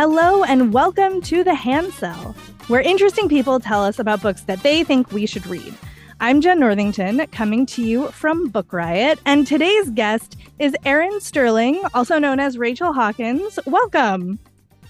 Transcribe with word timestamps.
Hello, 0.00 0.44
and 0.44 0.72
welcome 0.72 1.20
to 1.22 1.42
the 1.42 1.56
Hand 1.56 1.92
Sell, 1.92 2.32
where 2.68 2.80
interesting 2.80 3.28
people 3.28 3.58
tell 3.58 3.84
us 3.84 3.98
about 3.98 4.22
books 4.22 4.42
that 4.42 4.62
they 4.62 4.84
think 4.84 5.10
we 5.10 5.26
should 5.26 5.44
read. 5.48 5.74
I'm 6.20 6.40
Jenn 6.40 6.60
Northington, 6.60 7.26
coming 7.32 7.66
to 7.66 7.82
you 7.82 8.06
from 8.12 8.46
Book 8.46 8.72
Riot, 8.72 9.18
and 9.26 9.44
today's 9.44 9.90
guest 9.90 10.36
is 10.60 10.76
Erin 10.84 11.20
Sterling, 11.20 11.82
also 11.94 12.20
known 12.20 12.38
as 12.38 12.58
Rachel 12.58 12.92
Hawkins. 12.92 13.58
Welcome. 13.66 14.38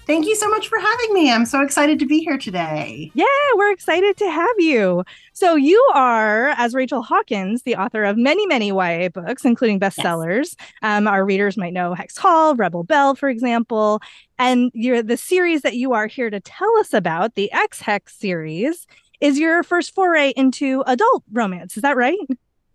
Thank 0.09 0.25
you 0.25 0.35
so 0.35 0.49
much 0.49 0.67
for 0.67 0.79
having 0.79 1.13
me. 1.13 1.31
I'm 1.31 1.45
so 1.45 1.61
excited 1.61 1.99
to 1.99 2.07
be 2.07 2.21
here 2.21 2.39
today. 2.39 3.11
Yeah, 3.13 3.25
we're 3.53 3.69
excited 3.71 4.17
to 4.17 4.31
have 4.31 4.55
you. 4.57 5.03
So, 5.33 5.55
you 5.55 5.79
are, 5.93 6.47
as 6.57 6.73
Rachel 6.73 7.03
Hawkins, 7.03 7.61
the 7.61 7.75
author 7.75 8.03
of 8.03 8.17
many, 8.17 8.47
many 8.47 8.69
YA 8.69 9.09
books, 9.09 9.45
including 9.45 9.79
bestsellers. 9.79 10.55
Yes. 10.57 10.67
Um, 10.81 11.07
our 11.07 11.23
readers 11.23 11.57
might 11.57 11.73
know 11.73 11.93
Hex 11.93 12.17
Hall, 12.17 12.55
Rebel 12.55 12.83
Belle, 12.83 13.13
for 13.13 13.29
example. 13.29 14.01
And 14.39 14.71
you're 14.73 15.03
the 15.03 15.15
series 15.15 15.61
that 15.61 15.75
you 15.75 15.93
are 15.93 16.07
here 16.07 16.31
to 16.31 16.39
tell 16.39 16.75
us 16.79 16.91
about, 16.91 17.35
the 17.35 17.51
Ex 17.51 17.79
Hex 17.79 18.17
series, 18.17 18.87
is 19.21 19.37
your 19.37 19.61
first 19.61 19.93
foray 19.93 20.33
into 20.35 20.83
adult 20.87 21.23
romance. 21.31 21.77
Is 21.77 21.83
that 21.83 21.95
right? 21.95 22.17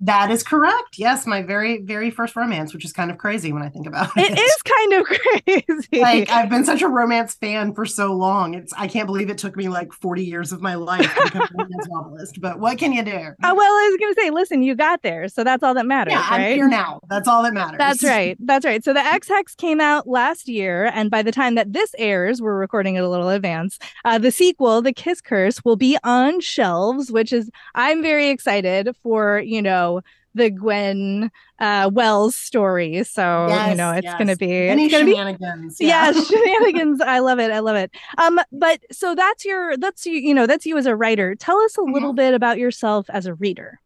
That 0.05 0.31
is 0.31 0.43
correct. 0.43 0.99
Yes, 0.99 1.27
my 1.27 1.41
very, 1.41 1.81
very 1.81 2.11
first 2.11 2.37
romance, 2.37 2.75
which 2.75 2.85
is 2.85 2.93
kind 2.93 3.11
of 3.11 3.17
crazy 3.17 3.55
when 3.55 3.63
I 3.63 3.71
think 3.71 3.87
about 3.87 4.11
it. 4.17 4.33
It 4.33 4.39
is 4.39 4.63
kind 4.63 4.93
of 4.93 5.07
crazy. 5.87 6.03
Like 6.03 6.29
I've 6.29 6.51
been 6.51 6.67
such 6.67 6.83
a 6.83 6.89
romance 6.89 7.35
fan 7.35 7.73
for 7.73 7.87
so 7.87 8.13
long. 8.13 8.53
It's 8.53 8.75
I 8.75 8.87
can't 8.87 9.07
believe 9.07 9.31
it 9.31 9.39
took 9.39 9.57
me 9.57 9.71
like 9.71 9.95
40 9.95 10.23
years 10.23 10.53
of 10.53 10.61
my 10.61 10.75
life 10.75 11.11
to 11.15 11.25
become 11.25 11.43
a 11.43 11.49
romance 11.63 11.89
novelist. 11.89 12.39
But 12.39 12.61
what 12.61 12.77
can 12.77 12.93
you 12.93 13.03
do? 13.03 13.17
Uh, 13.17 13.55
well, 13.57 13.63
I 13.63 13.89
was 13.91 13.97
gonna 13.99 14.15
say, 14.19 14.31
listen, 14.31 14.63
you 14.63 14.75
got 14.75 15.01
there. 15.01 15.27
So 15.29 15.43
that's 15.43 15.63
all 15.63 15.73
that 15.73 15.87
matters. 15.87 16.13
Yeah, 16.13 16.31
right? 16.31 16.51
I'm 16.51 16.55
here 16.55 16.69
now. 16.69 17.01
That's 17.09 17.27
all 17.27 17.43
that 17.43 17.55
matters. 17.55 17.79
That's 17.79 18.05
right. 18.05 18.37
That's 18.41 18.67
right. 18.67 18.85
So 18.85 18.93
the 18.93 19.01
Ex 19.01 19.27
Hex 19.27 19.55
came 19.55 19.81
out 19.81 20.07
last 20.07 20.49
year, 20.49 20.91
and 20.93 21.11
by 21.11 21.23
the 21.23 21.33
time 21.33 21.55
that 21.55 21.73
this 21.73 21.95
airs, 21.97 22.43
we're 22.43 22.59
recording 22.59 22.97
it 22.97 23.05
a 23.05 23.09
little 23.09 23.31
advance. 23.31 23.79
Uh, 24.05 24.19
the 24.19 24.31
sequel, 24.31 24.83
The 24.83 24.93
Kiss 24.93 25.23
Curse, 25.23 25.65
will 25.65 25.77
be 25.77 25.97
on 26.05 26.43
shelves, 26.43 27.11
which 27.11 27.33
is 27.33 27.51
I'm 27.75 28.03
very 28.03 28.29
excited 28.29 28.95
for, 29.03 29.41
you 29.41 29.63
know 29.63 29.94
the 30.35 30.51
Gwyn 30.51 31.31
uh, 31.59 31.91
Wells 31.93 32.37
story. 32.37 33.05
So 33.05 33.47
yes, 33.49 33.71
you 33.71 33.77
know 33.77 33.93
it's 33.93 34.05
yes. 34.05 34.15
going 34.15 34.29
to 34.29 34.37
be 34.37 34.53
any 34.53 34.89
shenanigans. 34.89 35.79
Be, 35.79 35.87
yeah, 35.87 36.11
yeah 36.11 36.23
shenanigans. 36.29 37.01
I 37.01 37.21
love 37.21 37.39
it. 37.39 37.51
I 37.51 37.61
love 37.61 37.77
it. 37.77 37.91
Um, 38.19 38.41
but 38.53 38.81
so 38.91 39.15
that's 39.15 39.45
your 39.45 39.77
that's 39.77 40.05
you 40.07 40.15
you 40.15 40.35
know 40.35 40.47
that's 40.47 40.67
you 40.67 40.77
as 40.77 40.87
a 40.87 40.97
writer. 40.97 41.35
Tell 41.35 41.59
us 41.61 41.77
a 41.77 41.81
mm-hmm. 41.81 41.93
little 41.93 42.13
bit 42.13 42.35
about 42.35 42.59
yourself 42.59 43.07
as 43.11 43.27
a 43.27 43.35
reader. 43.35 43.81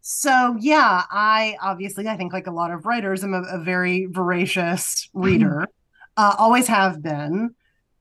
So 0.00 0.56
yeah, 0.60 1.02
I 1.10 1.56
obviously 1.60 2.06
I 2.06 2.16
think 2.16 2.32
like 2.32 2.46
a 2.46 2.52
lot 2.52 2.70
of 2.70 2.86
writers, 2.86 3.24
I'm 3.24 3.34
a, 3.34 3.42
a 3.42 3.58
very 3.58 4.06
voracious 4.06 5.08
reader. 5.12 5.66
uh, 6.16 6.34
always 6.38 6.68
have 6.68 7.02
been. 7.02 7.54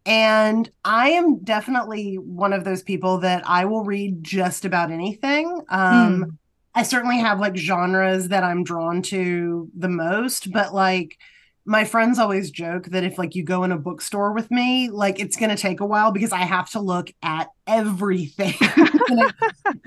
And 0.08 0.70
I 0.84 1.10
am 1.12 1.40
definitely 1.40 2.20
one 2.20 2.54
of 2.54 2.64
those 2.64 2.84
people 2.84 3.18
that 3.20 3.42
I 3.48 3.66
will 3.66 3.84
read 3.84 4.24
just 4.24 4.64
about 4.64 4.92
anything. 4.92 5.62
Um, 5.70 6.24
mm 6.24 6.38
I 6.76 6.84
certainly 6.84 7.20
have 7.20 7.40
like 7.40 7.56
genres 7.56 8.28
that 8.28 8.44
I'm 8.44 8.64
drawn 8.64 9.02
to 9.04 9.70
the 9.76 9.88
most, 9.88 10.52
but 10.52 10.74
like 10.74 11.18
my 11.66 11.84
friends 11.84 12.20
always 12.20 12.52
joke 12.52 12.86
that 12.88 13.04
if 13.04 13.18
like 13.18 13.34
you 13.34 13.44
go 13.44 13.64
in 13.64 13.72
a 13.72 13.78
bookstore 13.78 14.34
with 14.34 14.52
me, 14.52 14.90
like 14.90 15.20
it's 15.20 15.36
going 15.36 15.50
to 15.50 15.62
take 15.62 15.80
a 15.80 15.86
while 15.86 16.12
because 16.12 16.32
I 16.32 16.42
have 16.42 16.70
to 16.72 16.80
look 16.80 17.12
at 17.24 17.50
everything. 17.66 18.54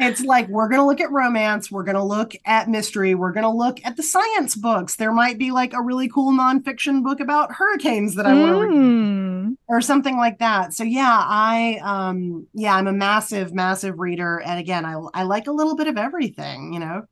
it's 0.00 0.20
like 0.22 0.48
we're 0.48 0.68
going 0.68 0.80
to 0.80 0.86
look 0.86 1.00
at 1.00 1.12
romance, 1.12 1.70
we're 1.70 1.84
going 1.84 1.96
to 1.96 2.02
look 2.02 2.32
at 2.44 2.68
mystery, 2.68 3.14
we're 3.14 3.32
going 3.32 3.44
to 3.44 3.50
look 3.50 3.78
at 3.84 3.96
the 3.96 4.02
science 4.02 4.56
books. 4.56 4.96
There 4.96 5.12
might 5.12 5.38
be 5.38 5.52
like 5.52 5.72
a 5.72 5.80
really 5.80 6.08
cool 6.08 6.32
nonfiction 6.32 7.04
book 7.04 7.20
about 7.20 7.52
hurricanes 7.52 8.16
that 8.16 8.26
I 8.26 8.34
want 8.34 8.52
to 8.52 8.58
mm. 8.58 9.48
read 9.48 9.56
or 9.68 9.80
something 9.80 10.16
like 10.16 10.40
that. 10.40 10.74
So 10.74 10.82
yeah, 10.82 11.16
I 11.24 11.78
um 11.84 12.48
yeah, 12.54 12.74
I'm 12.74 12.88
a 12.88 12.92
massive 12.92 13.54
massive 13.54 14.00
reader 14.00 14.40
and 14.40 14.58
again, 14.58 14.84
I 14.84 15.00
I 15.14 15.22
like 15.22 15.46
a 15.46 15.52
little 15.52 15.76
bit 15.76 15.86
of 15.86 15.96
everything, 15.96 16.72
you 16.72 16.80
know. 16.80 17.04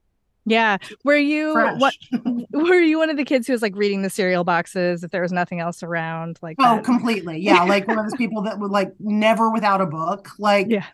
Yeah. 0.47 0.79
Were 1.05 1.17
you 1.17 1.53
Fresh. 1.53 1.81
what 1.81 1.95
were 2.53 2.81
you 2.81 2.99
one 2.99 3.11
of 3.11 3.17
the 3.17 3.25
kids 3.25 3.47
who 3.47 3.53
was 3.53 3.63
like 3.63 3.75
reading 3.77 4.03
the 4.03 4.11
cereal 4.11 4.45
boxes 4.45 5.03
if 5.03 5.11
there 5.11 5.23
was 5.23 5.33
nothing 5.33 5.61
else 5.61 5.83
around? 5.83 6.39
Like 6.41 6.57
Oh, 6.61 6.77
that? 6.77 6.85
completely. 6.85 7.39
Yeah. 7.47 7.65
like 7.65 7.87
one 7.89 7.99
of 7.99 8.05
those 8.05 8.17
people 8.17 8.43
that 8.43 8.59
would 8.59 8.71
like 8.71 8.93
never 9.01 9.51
without 9.51 9.81
a 9.81 9.87
book. 9.87 10.29
Like 10.39 10.69
yeah. 10.71 10.87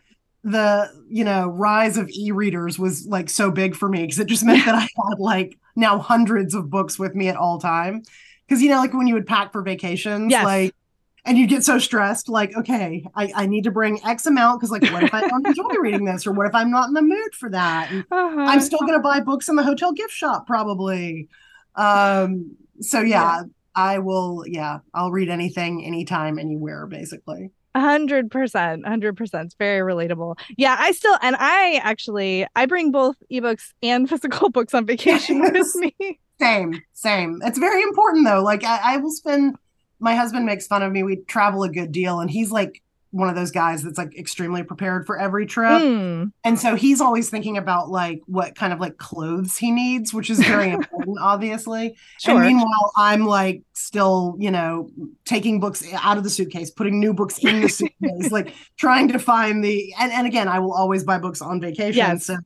the, 0.43 0.89
you 1.07 1.23
know, 1.23 1.47
rise 1.47 1.97
of 1.97 2.09
e-readers 2.09 2.77
was 2.79 3.05
like 3.07 3.29
so 3.29 3.51
big 3.51 3.75
for 3.75 3.87
me 3.87 4.01
because 4.01 4.19
it 4.19 4.27
just 4.27 4.43
meant 4.43 4.65
that 4.65 4.75
I 4.75 4.81
had 4.81 5.19
like 5.19 5.57
now 5.75 5.99
hundreds 5.99 6.55
of 6.55 6.69
books 6.69 6.97
with 6.97 7.15
me 7.15 7.27
at 7.29 7.35
all 7.35 7.59
time. 7.59 8.03
Cause 8.49 8.61
you 8.61 8.69
know, 8.69 8.77
like 8.77 8.93
when 8.93 9.07
you 9.07 9.13
would 9.13 9.27
pack 9.27 9.51
for 9.51 9.61
vacations, 9.61 10.31
yes. 10.31 10.43
like 10.43 10.75
and 11.25 11.37
you 11.37 11.47
get 11.47 11.63
so 11.63 11.79
stressed 11.79 12.29
like 12.29 12.55
okay 12.55 13.05
i, 13.15 13.31
I 13.35 13.45
need 13.45 13.63
to 13.63 13.71
bring 13.71 14.03
x 14.05 14.25
amount 14.25 14.59
because 14.59 14.71
like 14.71 14.83
what 14.91 15.03
if 15.03 15.13
i 15.13 15.21
don't 15.21 15.45
enjoy 15.47 15.69
reading 15.79 16.05
this 16.05 16.27
or 16.27 16.31
what 16.31 16.47
if 16.47 16.55
i'm 16.55 16.71
not 16.71 16.87
in 16.87 16.93
the 16.93 17.01
mood 17.01 17.33
for 17.33 17.49
that 17.49 17.91
uh-huh. 17.91 18.41
i'm 18.41 18.61
still 18.61 18.79
going 18.79 18.93
to 18.93 18.99
buy 18.99 19.19
books 19.19 19.47
in 19.47 19.55
the 19.55 19.63
hotel 19.63 19.91
gift 19.91 20.11
shop 20.11 20.47
probably 20.47 21.27
um 21.75 22.55
so 22.79 23.01
yeah, 23.01 23.37
yeah 23.37 23.43
i 23.75 23.99
will 23.99 24.43
yeah 24.47 24.79
i'll 24.93 25.11
read 25.11 25.29
anything 25.29 25.83
anytime 25.85 26.37
anywhere 26.37 26.85
basically 26.87 27.51
hundred 27.75 28.29
percent, 28.29 28.85
hundred 28.85 29.17
percent. 29.17 29.47
It's 29.47 29.55
very 29.55 29.81
relatable. 29.81 30.37
Yeah, 30.57 30.75
I 30.77 30.91
still 30.91 31.17
and 31.21 31.35
I 31.39 31.79
actually 31.83 32.45
I 32.55 32.65
bring 32.65 32.91
both 32.91 33.15
ebooks 33.31 33.73
and 33.81 34.07
physical 34.09 34.49
books 34.49 34.73
on 34.73 34.85
vacation 34.85 35.41
with 35.41 35.75
me. 35.75 36.19
Same, 36.39 36.81
same. 36.93 37.41
It's 37.43 37.57
very 37.57 37.81
important 37.81 38.25
though. 38.25 38.43
Like 38.43 38.63
I, 38.63 38.95
I 38.95 38.97
will 38.97 39.11
spend 39.11 39.55
my 40.03 40.15
husband 40.15 40.45
makes 40.45 40.67
fun 40.67 40.83
of 40.83 40.91
me. 40.91 41.03
We 41.03 41.17
travel 41.27 41.63
a 41.63 41.69
good 41.69 41.91
deal, 41.91 42.19
and 42.19 42.29
he's 42.29 42.51
like 42.51 42.83
one 43.13 43.29
of 43.29 43.35
those 43.35 43.51
guys 43.51 43.83
that's 43.83 43.97
like 43.97 44.17
extremely 44.17 44.63
prepared 44.63 45.05
for 45.05 45.19
every 45.19 45.45
trip. 45.45 45.69
Mm. 45.69 46.31
And 46.43 46.59
so 46.59 46.75
he's 46.75 46.99
always 46.99 47.29
thinking 47.29 47.57
about 47.57 47.89
like 47.89 48.21
what 48.25 48.55
kind 48.55 48.73
of 48.73 48.79
like 48.79 48.97
clothes 48.97 49.55
he 49.55 49.69
needs, 49.69 50.15
which 50.15 50.31
is 50.31 50.39
very 50.39 50.71
important, 50.73 51.19
obviously. 51.21 51.95
Sure. 52.19 52.37
And 52.37 52.47
meanwhile, 52.47 52.91
I'm 52.97 53.25
like 53.25 53.61
still, 53.73 54.35
you 54.39 54.49
know, 54.49 54.89
taking 55.25 55.59
books 55.59 55.85
out 55.93 56.17
of 56.17 56.23
the 56.23 56.29
suitcase, 56.29 56.71
putting 56.71 56.99
new 56.99 57.13
books 57.13 57.37
in 57.37 57.61
the 57.61 57.69
suitcase, 57.69 58.31
like 58.31 58.55
trying 58.77 59.07
to 59.09 59.19
find 59.19 59.63
the 59.63 59.93
and, 59.99 60.11
and 60.11 60.25
again, 60.25 60.47
I 60.47 60.57
will 60.57 60.73
always 60.73 61.03
buy 61.03 61.19
books 61.19 61.39
on 61.39 61.61
vacation. 61.61 61.97
Yes. 61.97 62.25
So 62.25 62.37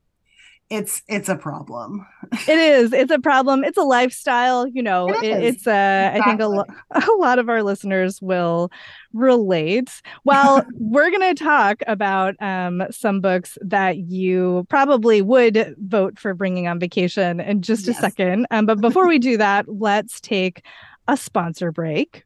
it's 0.70 1.02
it's 1.08 1.30
a 1.30 1.36
problem. 1.36 2.06
It 2.48 2.60
is. 2.60 2.94
It's 2.94 3.12
a 3.12 3.20
problem. 3.20 3.64
It's 3.64 3.78
a 3.78 3.84
lifestyle 3.84 4.68
you 4.68 4.84
know 4.84 5.08
it 5.10 5.24
it, 5.24 5.44
it's 5.44 5.68
uh 5.68 6.12
exactly. 6.14 6.22
i 6.22 6.26
think 6.26 6.42
a, 6.42 6.48
lo- 6.48 6.66
a 6.92 7.12
lot 7.20 7.40
of 7.40 7.50
our 7.50 7.64
listeners 7.64 8.22
will 8.22 8.70
relate. 9.14 10.02
Well 10.24 10.66
we're 10.74 11.10
going 11.10 11.36
to 11.36 11.44
talk 11.44 11.82
about 11.88 12.36
um 12.42 12.84
some 12.92 13.22
books 13.22 13.58
that 13.62 13.98
you 13.98 14.66
probably 14.70 15.22
would 15.22 15.76
vote 15.80 16.20
for 16.20 16.34
bringing 16.34 16.68
on 16.68 16.80
vacation 16.80 17.40
in 17.40 17.62
just 17.62 17.88
yes. 17.88 17.98
a 17.98 18.02
second. 18.02 18.48
Um 18.52 18.66
but 18.66 18.81
before 18.81 19.08
we 19.08 19.20
do 19.20 19.38
that 19.38 19.68
let's 19.68 20.20
take 20.20 20.63
a 21.08 21.16
sponsor 21.16 21.72
break. 21.72 22.25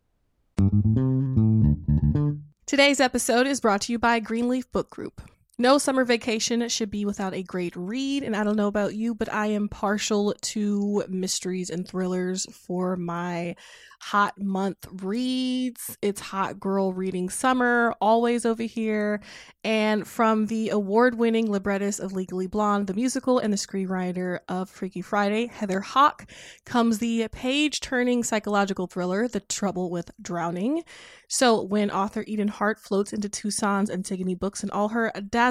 Today's 2.66 3.00
episode 3.00 3.48
is 3.48 3.60
brought 3.60 3.82
to 3.82 3.92
you 3.92 4.00
by 4.00 4.20
Greenleaf 4.20 4.72
Book 4.72 4.90
Group. 4.90 5.22
No 5.62 5.78
summer 5.78 6.06
vacation 6.06 6.68
should 6.70 6.90
be 6.90 7.06
without 7.06 7.36
a 7.36 7.44
great 7.44 7.76
read. 7.76 8.24
And 8.24 8.36
I 8.36 8.44
don't 8.44 8.56
know 8.56 8.66
about 8.66 8.96
you, 8.96 9.14
but 9.14 9.32
I 9.32 9.46
am 9.46 9.70
partial 9.70 10.34
to 10.42 11.04
mysteries 11.08 11.70
and 11.70 11.88
thrillers 11.88 12.48
for 12.52 12.96
my 12.96 13.56
hot 14.02 14.34
month 14.42 14.88
reads. 15.04 15.96
It's 16.02 16.20
hot 16.20 16.60
girl 16.60 16.92
reading 16.92 17.30
summer, 17.30 17.94
always 18.02 18.44
over 18.48 18.64
here. 18.64 19.22
And 19.64 20.08
from 20.08 20.48
the 20.48 20.70
award 20.70 21.20
winning 21.20 21.52
librettist 21.52 22.00
of 22.00 22.12
Legally 22.12 22.48
Blonde, 22.48 22.88
the 22.88 22.96
musical, 22.96 23.38
and 23.38 23.54
the 23.54 23.58
screenwriter 23.58 24.40
of 24.50 24.68
Freaky 24.68 25.04
Friday, 25.04 25.46
Heather 25.46 25.82
Hach, 25.82 26.28
comes 26.66 26.98
the 26.98 27.28
page 27.32 27.82
turning 27.82 28.24
psychological 28.24 28.88
thriller, 28.88 29.28
The 29.28 29.42
Trouble 29.42 29.92
with 29.92 30.10
Drowning. 30.20 30.84
So 31.28 31.62
when 31.62 31.92
author 31.92 32.24
Eden 32.26 32.48
Hart 32.48 32.80
floats 32.80 33.14
into 33.14 33.30
Tucson's 33.30 33.92
Antigone 33.92 34.34
Books 34.34 34.64
and 34.64 34.72
all 34.72 34.90
her 34.90 35.12
dazzling 35.30 35.51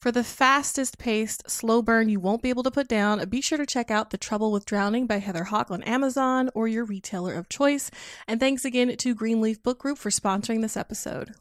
For 0.00 0.10
the 0.10 0.24
fastest 0.24 0.96
paced, 0.96 1.50
slow 1.50 1.82
burn 1.82 2.08
you 2.08 2.20
won't 2.20 2.40
be 2.40 2.48
able 2.48 2.62
to 2.62 2.70
put 2.70 2.88
down, 2.88 3.22
be 3.28 3.42
sure 3.42 3.58
to 3.58 3.66
check 3.66 3.90
out 3.90 4.08
The 4.08 4.16
Trouble 4.16 4.50
with 4.50 4.64
Drowning 4.64 5.06
by 5.06 5.18
Heather 5.18 5.44
Hach 5.44 5.70
on 5.70 5.82
Amazon 5.82 6.48
or 6.54 6.66
your 6.66 6.86
retailer 6.86 7.34
of 7.34 7.50
choice. 7.50 7.90
And 8.26 8.40
thanks 8.40 8.64
again 8.64 8.96
to 8.96 9.14
Greenleaf 9.14 9.62
Book 9.62 9.78
Group 9.78 9.98
for 9.98 10.08
sponsoring 10.08 10.62
this 10.62 10.74
episode. 10.74 11.34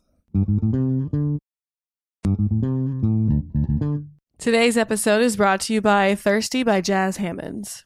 Today's 4.37 4.77
episode 4.77 5.21
is 5.21 5.37
brought 5.37 5.61
to 5.61 5.73
you 5.73 5.81
by 5.81 6.13
Thirsty 6.15 6.63
by 6.63 6.81
Jas 6.81 7.15
Hammonds. 7.15 7.85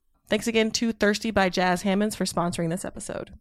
Thanks 0.31 0.47
again 0.47 0.71
to 0.71 0.93
Thirsty 0.93 1.29
by 1.29 1.49
Jas 1.49 1.81
Hammonds 1.81 2.15
for 2.15 2.23
sponsoring 2.23 2.69
this 2.69 2.85
episode. 2.85 3.31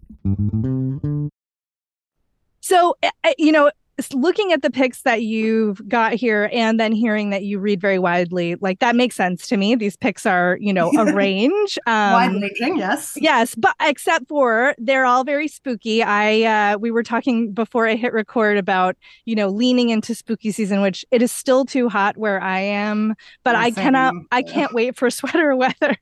So, 2.59 2.97
eh, 3.01 3.11
eh, 3.23 3.35
you 3.39 3.53
know, 3.53 3.71
looking 4.15 4.53
at 4.53 4.63
the 4.63 4.71
picks 4.71 5.03
that 5.03 5.23
you've 5.23 5.87
got 5.89 6.15
here 6.15 6.51
and 6.53 6.79
then 6.79 6.93
hearing 6.93 7.31
that 7.31 7.45
you 7.45 7.59
read 7.59 7.81
very 7.81 7.99
widely 7.99 8.57
like 8.57 8.79
that 8.81 8.97
makes 8.97 9.17
sense 9.17 9.47
to 9.49 9.57
me. 9.57 9.75
These 9.75 9.97
picks 9.97 10.27
are 10.27 10.59
you 10.61 10.73
know 10.73 10.91
a 10.99 11.13
range 11.15 11.79
um, 11.87 12.13
wide 12.13 12.33
ranging 12.33 12.77
yes. 12.77 13.15
yes 13.17 13.55
but 13.55 13.75
except 13.81 14.29
for 14.29 14.75
they're 14.79 15.05
all 15.05 15.25
very 15.25 15.49
spooky. 15.49 16.03
I 16.03 16.43
uh 16.43 16.79
we 16.79 16.91
were 16.91 17.03
talking 17.03 17.53
before 17.53 17.87
i 17.89 17.95
hit 17.95 18.13
record 18.13 18.57
about 18.57 18.97
you 19.25 19.35
know 19.35 19.49
leaning 19.49 19.91
into 19.91 20.15
spooky 20.15 20.51
season 20.51 20.81
which 20.81 21.05
it 21.11 21.23
is 21.23 21.33
still 21.33 21.65
too 21.65 21.89
hot 21.89 22.17
where 22.17 22.41
i 22.41 22.59
am 22.61 23.15
but 23.45 23.55
i 23.55 23.71
cannot 23.71 24.15
i 24.33 24.43
can't 24.43 24.73
wait 24.73 24.97
for 24.97 25.11
sweater 25.21 25.55
weather. 25.57 25.97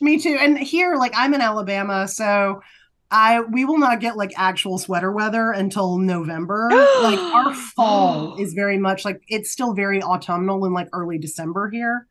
Me 0.00 0.18
too 0.18 0.36
and 0.40 0.58
here 0.58 0.96
like 0.96 1.12
i'm 1.16 1.34
in 1.34 1.40
alabama 1.40 2.08
so 2.08 2.60
I 3.10 3.40
we 3.40 3.64
will 3.64 3.78
not 3.78 4.00
get 4.00 4.16
like 4.16 4.32
actual 4.36 4.78
sweater 4.78 5.10
weather 5.10 5.52
until 5.52 5.98
November. 5.98 6.68
like 7.02 7.18
our 7.34 7.54
fall 7.54 8.36
is 8.38 8.52
very 8.54 8.78
much 8.78 9.04
like 9.04 9.22
it's 9.28 9.50
still 9.50 9.74
very 9.74 10.02
autumnal 10.02 10.64
in 10.64 10.72
like 10.72 10.88
early 10.92 11.18
December 11.18 11.70
here. 11.70 12.06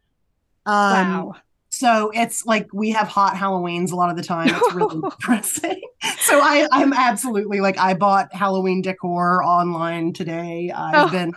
Um, 0.65 0.73
wow. 0.73 1.35
So 1.69 2.11
it's 2.13 2.45
like 2.45 2.67
we 2.73 2.91
have 2.91 3.07
hot 3.07 3.35
Halloweens 3.35 3.91
a 3.91 3.95
lot 3.95 4.09
of 4.09 4.17
the 4.17 4.23
time. 4.23 4.49
It's 4.49 4.73
really 4.73 5.01
depressing. 5.09 5.81
So 6.19 6.39
I 6.39 6.67
I'm 6.71 6.93
absolutely 6.93 7.59
like 7.59 7.79
I 7.79 7.95
bought 7.95 8.31
Halloween 8.33 8.81
decor 8.83 9.43
online 9.43 10.13
today. 10.13 10.71
I've 10.75 11.07
oh. 11.07 11.11
been 11.11 11.33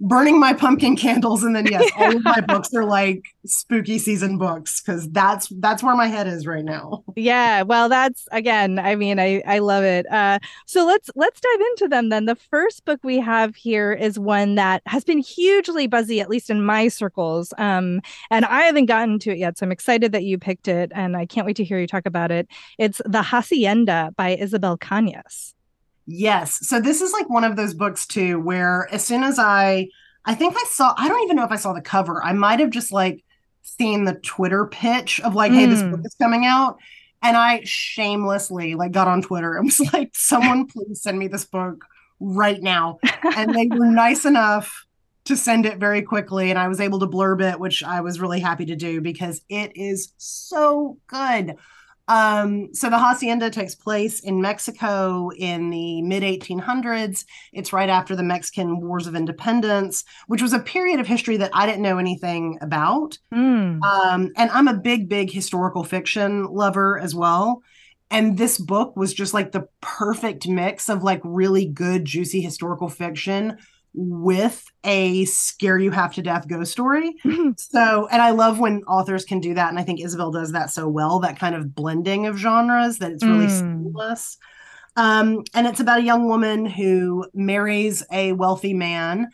burning 0.00 0.38
my 0.38 0.52
pumpkin 0.52 0.96
candles 0.96 1.42
and 1.42 1.56
then 1.56 1.66
yes 1.70 1.90
all 1.96 2.16
of 2.16 2.24
my 2.24 2.40
books 2.40 2.72
are 2.74 2.84
like 2.84 3.24
spooky 3.46 3.98
season 3.98 4.36
books 4.36 4.80
because 4.80 5.08
that's 5.10 5.48
that's 5.58 5.82
where 5.82 5.96
my 5.96 6.06
head 6.06 6.26
is 6.26 6.46
right 6.46 6.64
now. 6.64 7.02
Yeah 7.16 7.62
well 7.62 7.88
that's 7.88 8.28
again 8.32 8.78
i 8.78 8.94
mean 8.94 9.18
i 9.18 9.42
i 9.46 9.58
love 9.58 9.84
it. 9.84 10.10
Uh 10.10 10.38
so 10.66 10.84
let's 10.84 11.10
let's 11.14 11.40
dive 11.40 11.60
into 11.60 11.88
them 11.88 12.10
then. 12.10 12.26
The 12.26 12.34
first 12.34 12.84
book 12.84 13.00
we 13.02 13.18
have 13.18 13.56
here 13.56 13.92
is 13.92 14.18
one 14.18 14.54
that 14.56 14.82
has 14.86 15.04
been 15.04 15.18
hugely 15.18 15.86
buzzy 15.86 16.20
at 16.20 16.28
least 16.28 16.50
in 16.50 16.64
my 16.64 16.88
circles 16.88 17.52
um 17.58 18.00
and 18.30 18.44
i 18.44 18.62
haven't 18.62 18.86
gotten 18.86 19.18
to 19.20 19.30
it 19.30 19.38
yet 19.38 19.56
so 19.58 19.64
i'm 19.64 19.72
excited 19.72 20.12
that 20.12 20.24
you 20.24 20.38
picked 20.38 20.68
it 20.68 20.92
and 20.94 21.16
i 21.16 21.24
can't 21.24 21.46
wait 21.46 21.56
to 21.56 21.64
hear 21.64 21.78
you 21.78 21.86
talk 21.86 22.06
about 22.06 22.30
it. 22.30 22.48
It's 22.78 23.00
the 23.04 23.22
hacienda 23.22 24.12
by 24.16 24.36
isabel 24.36 24.76
cañas 24.76 25.54
Yes. 26.06 26.66
So 26.66 26.80
this 26.80 27.00
is 27.00 27.12
like 27.12 27.28
one 27.28 27.44
of 27.44 27.56
those 27.56 27.74
books 27.74 28.06
too, 28.06 28.40
where 28.40 28.88
as 28.92 29.04
soon 29.04 29.24
as 29.24 29.38
I, 29.38 29.88
I 30.24 30.34
think 30.34 30.54
I 30.56 30.64
saw, 30.70 30.94
I 30.96 31.08
don't 31.08 31.22
even 31.24 31.36
know 31.36 31.44
if 31.44 31.50
I 31.50 31.56
saw 31.56 31.72
the 31.72 31.80
cover. 31.80 32.22
I 32.22 32.32
might 32.32 32.60
have 32.60 32.70
just 32.70 32.92
like 32.92 33.24
seen 33.62 34.04
the 34.04 34.14
Twitter 34.14 34.66
pitch 34.66 35.20
of 35.20 35.34
like, 35.34 35.52
mm. 35.52 35.56
hey, 35.56 35.66
this 35.66 35.82
book 35.82 36.00
hmm. 36.00 36.06
is 36.06 36.14
coming 36.14 36.44
out. 36.46 36.78
And 37.22 37.36
I 37.36 37.62
shamelessly 37.64 38.74
like 38.74 38.92
got 38.92 39.08
on 39.08 39.22
Twitter 39.22 39.56
and 39.56 39.66
was 39.66 39.80
like, 39.92 40.10
someone 40.14 40.66
please 40.66 41.02
send 41.02 41.18
me 41.18 41.28
this 41.28 41.44
book 41.44 41.84
right 42.20 42.62
now. 42.62 42.98
And 43.36 43.54
they 43.54 43.66
were 43.66 43.86
nice 43.90 44.24
enough 44.24 44.86
to 45.24 45.36
send 45.36 45.66
it 45.66 45.78
very 45.78 46.02
quickly. 46.02 46.50
And 46.50 46.58
I 46.58 46.68
was 46.68 46.80
able 46.80 47.00
to 47.00 47.06
blurb 47.06 47.42
it, 47.42 47.58
which 47.58 47.82
I 47.82 48.00
was 48.00 48.20
really 48.20 48.40
happy 48.40 48.66
to 48.66 48.76
do 48.76 49.00
because 49.00 49.42
it 49.48 49.72
is 49.76 50.12
so 50.18 50.98
good. 51.08 51.56
Um, 52.08 52.72
so 52.72 52.88
the 52.88 52.98
hacienda 52.98 53.50
takes 53.50 53.74
place 53.74 54.20
in 54.20 54.40
Mexico 54.40 55.30
in 55.36 55.70
the 55.70 56.02
mid 56.02 56.22
1800s. 56.22 57.24
It's 57.52 57.72
right 57.72 57.88
after 57.88 58.14
the 58.14 58.22
Mexican 58.22 58.80
Wars 58.80 59.06
of 59.06 59.16
Independence, 59.16 60.04
which 60.28 60.42
was 60.42 60.52
a 60.52 60.60
period 60.60 61.00
of 61.00 61.06
history 61.06 61.36
that 61.38 61.50
I 61.52 61.66
didn't 61.66 61.82
know 61.82 61.98
anything 61.98 62.58
about. 62.60 63.18
Mm. 63.34 63.82
Um, 63.82 64.32
and 64.36 64.50
I'm 64.50 64.68
a 64.68 64.74
big, 64.74 65.08
big 65.08 65.30
historical 65.30 65.84
fiction 65.84 66.44
lover 66.44 66.98
as 66.98 67.14
well. 67.14 67.62
And 68.08 68.38
this 68.38 68.58
book 68.58 68.96
was 68.96 69.12
just 69.12 69.34
like 69.34 69.50
the 69.50 69.68
perfect 69.80 70.46
mix 70.46 70.88
of 70.88 71.02
like 71.02 71.20
really 71.24 71.66
good, 71.66 72.04
juicy 72.04 72.40
historical 72.40 72.88
fiction 72.88 73.58
with 73.96 74.70
a 74.84 75.24
scare 75.24 75.78
you 75.78 75.90
half 75.90 76.14
to 76.14 76.22
death 76.22 76.46
ghost 76.46 76.70
story. 76.70 77.16
so, 77.56 78.06
and 78.10 78.22
I 78.22 78.30
love 78.30 78.60
when 78.60 78.82
authors 78.84 79.24
can 79.24 79.40
do 79.40 79.54
that. 79.54 79.70
And 79.70 79.78
I 79.78 79.82
think 79.82 80.00
Isabel 80.00 80.30
does 80.30 80.52
that 80.52 80.70
so 80.70 80.86
well 80.86 81.18
that 81.20 81.38
kind 81.38 81.54
of 81.54 81.74
blending 81.74 82.26
of 82.26 82.36
genres 82.36 82.98
that 82.98 83.12
it's 83.12 83.24
really 83.24 83.46
mm. 83.46 83.58
seamless. 83.58 84.36
Um, 84.96 85.44
and 85.54 85.66
it's 85.66 85.80
about 85.80 86.00
a 86.00 86.04
young 86.04 86.28
woman 86.28 86.66
who 86.66 87.26
marries 87.34 88.02
a 88.12 88.32
wealthy 88.32 88.74
man 88.74 89.28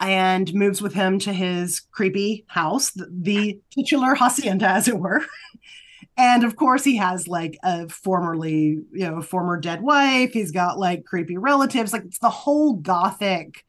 and 0.00 0.52
moves 0.52 0.82
with 0.82 0.94
him 0.94 1.20
to 1.20 1.32
his 1.32 1.80
creepy 1.80 2.44
house, 2.48 2.90
the, 2.90 3.08
the 3.10 3.60
titular 3.70 4.14
hacienda, 4.16 4.68
as 4.68 4.88
it 4.88 4.98
were. 4.98 5.24
and 6.16 6.42
of 6.42 6.56
course, 6.56 6.82
he 6.82 6.96
has 6.96 7.28
like 7.28 7.56
a 7.62 7.88
formerly, 7.88 8.82
you 8.92 9.10
know, 9.10 9.22
former 9.22 9.58
dead 9.58 9.80
wife. 9.80 10.32
He's 10.32 10.50
got 10.50 10.78
like 10.78 11.04
creepy 11.04 11.36
relatives. 11.36 11.92
Like 11.92 12.04
it's 12.04 12.18
the 12.18 12.30
whole 12.30 12.74
gothic 12.74 13.64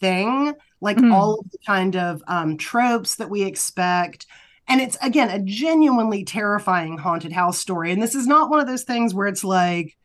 thing, 0.00 0.54
like 0.80 0.98
mm. 0.98 1.12
all 1.12 1.40
of 1.40 1.50
the 1.50 1.58
kind 1.66 1.96
of 1.96 2.22
um, 2.28 2.56
tropes 2.56 3.16
that 3.16 3.30
we 3.30 3.42
expect. 3.42 4.26
And 4.68 4.80
it's 4.80 4.96
again 5.02 5.30
a 5.30 5.42
genuinely 5.42 6.24
terrifying 6.24 6.98
haunted 6.98 7.32
house 7.32 7.58
story. 7.58 7.92
And 7.92 8.02
this 8.02 8.14
is 8.14 8.26
not 8.26 8.50
one 8.50 8.60
of 8.60 8.66
those 8.66 8.84
things 8.84 9.14
where 9.14 9.26
it's 9.26 9.44
like, 9.44 9.96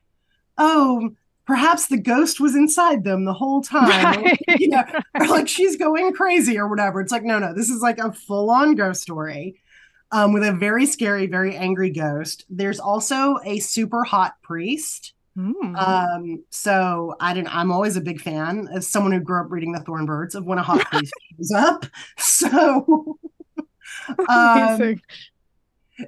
oh, 0.58 1.12
perhaps 1.46 1.88
the 1.88 1.98
ghost 1.98 2.40
was 2.40 2.56
inside 2.56 3.04
them 3.04 3.26
the 3.26 3.34
whole 3.34 3.62
time. 3.62 4.24
Right. 4.24 4.40
Or, 4.48 4.56
you 4.58 4.70
know, 4.70 4.84
or 5.20 5.28
like 5.28 5.48
she's 5.48 5.78
going 5.78 6.14
crazy 6.14 6.58
or 6.58 6.68
whatever. 6.68 7.02
It's 7.02 7.12
like, 7.12 7.24
no, 7.24 7.40
no, 7.40 7.54
this 7.54 7.70
is 7.70 7.82
like 7.82 7.98
a 7.98 8.14
full-on 8.14 8.76
ghost 8.76 9.02
story. 9.02 9.62
Um, 10.14 10.34
with 10.34 10.44
a 10.44 10.52
very 10.52 10.86
scary, 10.86 11.28
very 11.28 11.56
angry 11.56 11.90
ghost. 11.90 12.44
There's 12.50 12.82
also 12.82 13.38
a 13.46 13.60
super 13.60 14.04
hot 14.04 14.34
priest 14.42 15.14
Mm. 15.38 15.78
Um, 15.78 16.44
so 16.50 17.16
I 17.20 17.34
didn't. 17.34 17.56
I'm 17.56 17.72
always 17.72 17.96
a 17.96 18.02
big 18.02 18.20
fan 18.22 18.68
as 18.74 18.90
someone 18.90 19.12
who 19.14 19.20
grew 19.20 19.40
up 19.40 19.50
reading 19.50 19.72
the 19.72 19.80
Thorn 19.80 20.06
Birds 20.06 20.36
of 20.36 20.46
when 20.46 20.58
a 20.58 20.64
hot 20.64 20.86
priest 20.92 21.14
shows 21.38 21.52
up. 21.52 21.86
So, 22.18 23.18
um, 24.30 25.00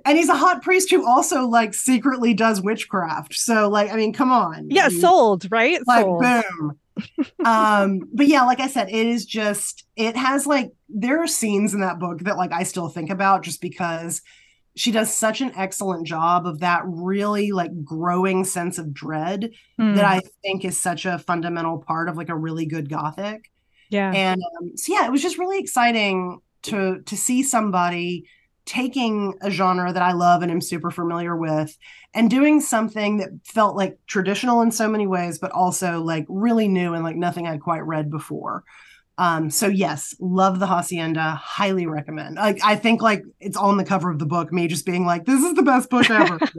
and 0.06 0.18
he's 0.18 0.30
a 0.30 0.36
hot 0.36 0.62
priest 0.62 0.90
who 0.90 1.08
also 1.08 1.48
like 1.48 1.74
secretly 1.74 2.34
does 2.34 2.62
witchcraft. 2.62 3.36
So 3.36 3.70
like, 3.70 3.92
I 3.92 3.96
mean, 3.96 4.14
come 4.14 4.32
on. 4.32 4.70
Yeah, 4.70 4.90
sold, 4.90 5.48
right? 5.52 5.80
like 5.86 6.04
sold. 6.04 6.22
boom 6.22 6.80
um 7.44 8.08
but 8.14 8.28
yeah 8.28 8.44
like 8.44 8.60
i 8.60 8.68
said 8.68 8.88
it 8.88 9.08
is 9.08 9.26
just 9.26 9.86
it 9.96 10.16
has 10.16 10.46
like 10.46 10.72
there 10.90 11.22
are 11.24 11.28
scenes 11.28 11.74
in 11.74 11.82
that 11.82 11.98
book 11.98 12.20
that 12.20 12.38
like 12.38 12.52
i 12.52 12.62
still 12.62 12.88
think 12.88 13.10
about 13.10 13.42
just 13.42 13.62
because 13.62 14.22
she 14.76 14.92
does 14.92 15.14
such 15.14 15.42
an 15.42 15.52
excellent 15.56 16.08
job 16.08 16.48
of 16.48 16.60
that 16.60 16.82
really 16.86 17.52
like 17.52 17.84
growing 17.84 18.44
sense 18.44 18.78
of 18.78 18.94
dread 18.94 19.52
Hmm, 19.78 19.96
that 19.96 20.06
i 20.06 20.22
think 20.42 20.66
is 20.66 20.82
such 20.82 21.06
a 21.06 21.20
fundamental 21.20 21.80
part 21.80 22.10
of 22.10 22.18
like 22.18 22.30
a 22.30 22.36
really 22.36 22.66
good 22.66 22.90
gothic. 22.90 23.50
Yeah. 23.90 24.12
and 24.12 24.42
um, 24.62 24.76
so 24.78 24.94
yeah 24.94 25.06
it 25.06 25.12
was 25.12 25.22
just 25.22 25.38
really 25.38 25.60
exciting 25.60 26.40
to 26.64 27.02
to 27.06 27.18
see 27.18 27.44
somebody 27.44 28.26
taking 28.66 29.34
a 29.42 29.52
genre 29.52 29.92
that 29.92 30.02
i 30.02 30.14
love 30.14 30.42
and 30.42 30.52
am 30.52 30.62
super 30.62 30.90
familiar 30.90 31.36
with 31.36 31.78
and 32.14 32.30
doing 32.30 32.62
something 32.62 33.18
that 33.18 33.30
felt 33.44 33.76
like 33.76 33.98
traditional 34.08 34.62
in 34.62 34.72
so 34.72 34.88
many 34.88 35.06
ways 35.06 35.38
but 35.38 35.52
also 35.52 36.02
like 36.02 36.26
really 36.30 36.68
new 36.68 36.94
and 36.94 37.04
like 37.04 37.18
nothing 37.18 37.46
i'd 37.46 37.62
quite 37.62 37.86
read 37.86 38.10
before 38.10 38.64
um 39.18 39.50
so 39.50 39.68
yes 39.68 40.16
love 40.20 40.60
the 40.60 40.68
hacienda 40.68 41.36
highly 41.36 41.86
recommend. 41.86 42.36
Like 42.36 42.60
i 42.64 42.76
think 42.76 43.02
like 43.02 43.24
it's 43.40 43.58
on 43.58 43.78
the 43.78 43.84
cover 43.86 44.10
of 44.10 44.20
the 44.20 44.26
book 44.26 44.52
me 44.52 44.68
just 44.68 44.86
being 44.86 45.06
like 45.06 45.26
this 45.26 45.44
is 45.44 45.54
the 45.56 45.64
best 45.64 45.90
book 45.90 46.10
ever. 46.10 46.40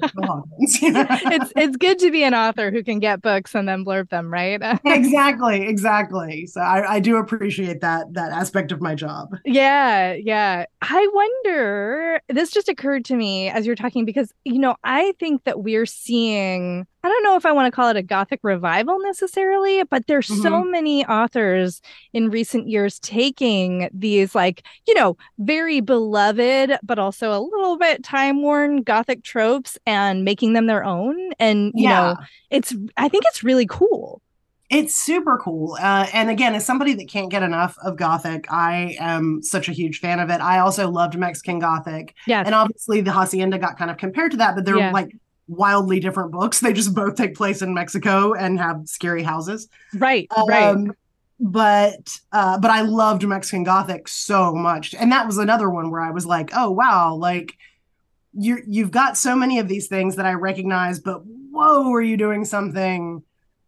It's 0.58 1.52
it's 1.56 1.76
good 1.76 1.98
to 2.00 2.10
be 2.10 2.22
an 2.24 2.34
author 2.34 2.70
who 2.70 2.82
can 2.82 2.98
get 2.98 3.22
books 3.22 3.54
and 3.54 3.68
then 3.68 3.84
blurb 3.84 4.08
them, 4.10 4.32
right? 4.32 4.60
exactly 4.84 5.66
exactly. 5.66 6.46
So 6.46 6.60
I, 6.60 6.94
I 6.94 7.00
do 7.00 7.16
appreciate 7.16 7.80
that 7.80 8.12
that 8.14 8.32
aspect 8.32 8.72
of 8.72 8.80
my 8.80 8.94
job. 8.94 9.36
Yeah, 9.44 10.12
yeah. 10.14 10.66
I 10.82 11.08
wonder, 11.12 12.20
this 12.28 12.50
just 12.50 12.68
occurred 12.68 13.04
to 13.06 13.16
me 13.16 13.48
as 13.48 13.66
you're 13.66 13.74
talking 13.74 14.04
because, 14.04 14.32
you 14.44 14.58
know, 14.58 14.76
I 14.84 15.12
think 15.18 15.44
that 15.44 15.62
we're 15.62 15.86
seeing, 15.86 16.86
I 17.04 17.08
don't 17.08 17.22
know 17.22 17.36
if 17.36 17.44
I 17.44 17.52
want 17.52 17.66
to 17.66 17.70
call 17.70 17.90
it 17.90 17.96
a 17.96 18.02
Gothic 18.02 18.40
revival 18.42 18.98
necessarily, 18.98 19.84
but 19.84 20.06
there's 20.06 20.26
so 20.26 20.64
many 20.64 21.04
authors 21.04 21.82
in 22.14 22.30
recent 22.30 22.66
years 22.66 22.98
taking 22.98 23.90
these, 23.92 24.34
like, 24.34 24.64
you 24.86 24.94
know, 24.94 25.18
very 25.38 25.80
beloved, 25.80 26.78
but 26.82 26.98
also 26.98 27.30
a 27.30 27.40
little 27.40 27.76
bit 27.76 28.02
time 28.02 28.40
worn 28.40 28.82
Gothic 28.82 29.22
tropes 29.22 29.76
and 29.84 30.24
making 30.24 30.54
them 30.54 30.66
their 30.66 30.82
own. 30.82 31.32
And, 31.38 31.72
you 31.74 31.88
know, 31.88 32.16
it's, 32.50 32.74
I 32.96 33.10
think 33.10 33.24
it's 33.26 33.44
really 33.44 33.66
cool. 33.66 34.22
It's 34.70 34.94
super 34.94 35.36
cool. 35.36 35.76
Uh, 35.78 36.06
and 36.14 36.30
again, 36.30 36.54
as 36.54 36.64
somebody 36.64 36.94
that 36.94 37.06
can't 37.06 37.30
get 37.30 37.42
enough 37.42 37.76
of 37.84 37.98
Gothic, 37.98 38.50
I 38.50 38.96
am 38.98 39.42
such 39.42 39.68
a 39.68 39.72
huge 39.72 40.00
fan 40.00 40.20
of 40.20 40.30
it. 40.30 40.40
I 40.40 40.60
also 40.60 40.90
loved 40.90 41.18
Mexican 41.18 41.58
Gothic. 41.58 42.14
Yes. 42.26 42.46
And 42.46 42.54
obviously, 42.54 43.02
the 43.02 43.12
Hacienda 43.12 43.58
got 43.58 43.76
kind 43.76 43.90
of 43.90 43.98
compared 43.98 44.30
to 44.30 44.38
that, 44.38 44.54
but 44.54 44.64
they're 44.64 44.78
Yeah. 44.78 44.90
like 44.90 45.14
wildly 45.48 46.00
different 46.00 46.32
books. 46.32 46.60
They 46.60 46.72
just 46.72 46.94
both 46.94 47.16
take 47.16 47.34
place 47.34 47.62
in 47.62 47.74
Mexico 47.74 48.34
and 48.34 48.58
have 48.58 48.88
scary 48.88 49.22
houses. 49.22 49.68
right, 49.94 50.28
right. 50.48 50.64
Um, 50.64 50.92
but 51.40 52.16
uh, 52.32 52.58
but 52.58 52.70
I 52.70 52.82
loved 52.82 53.26
Mexican 53.26 53.64
Gothic 53.64 54.08
so 54.08 54.54
much, 54.54 54.94
and 54.94 55.10
that 55.12 55.26
was 55.26 55.38
another 55.38 55.68
one 55.68 55.90
where 55.90 56.00
I 56.00 56.10
was 56.10 56.26
like, 56.26 56.50
oh 56.54 56.70
wow, 56.70 57.14
like 57.14 57.56
you 58.32 58.62
you've 58.66 58.90
got 58.90 59.16
so 59.16 59.34
many 59.34 59.58
of 59.58 59.68
these 59.68 59.88
things 59.88 60.16
that 60.16 60.26
I 60.26 60.32
recognize, 60.32 61.00
but 61.00 61.22
whoa, 61.24 61.92
are 61.92 62.02
you 62.02 62.16
doing 62.16 62.44
something 62.44 63.22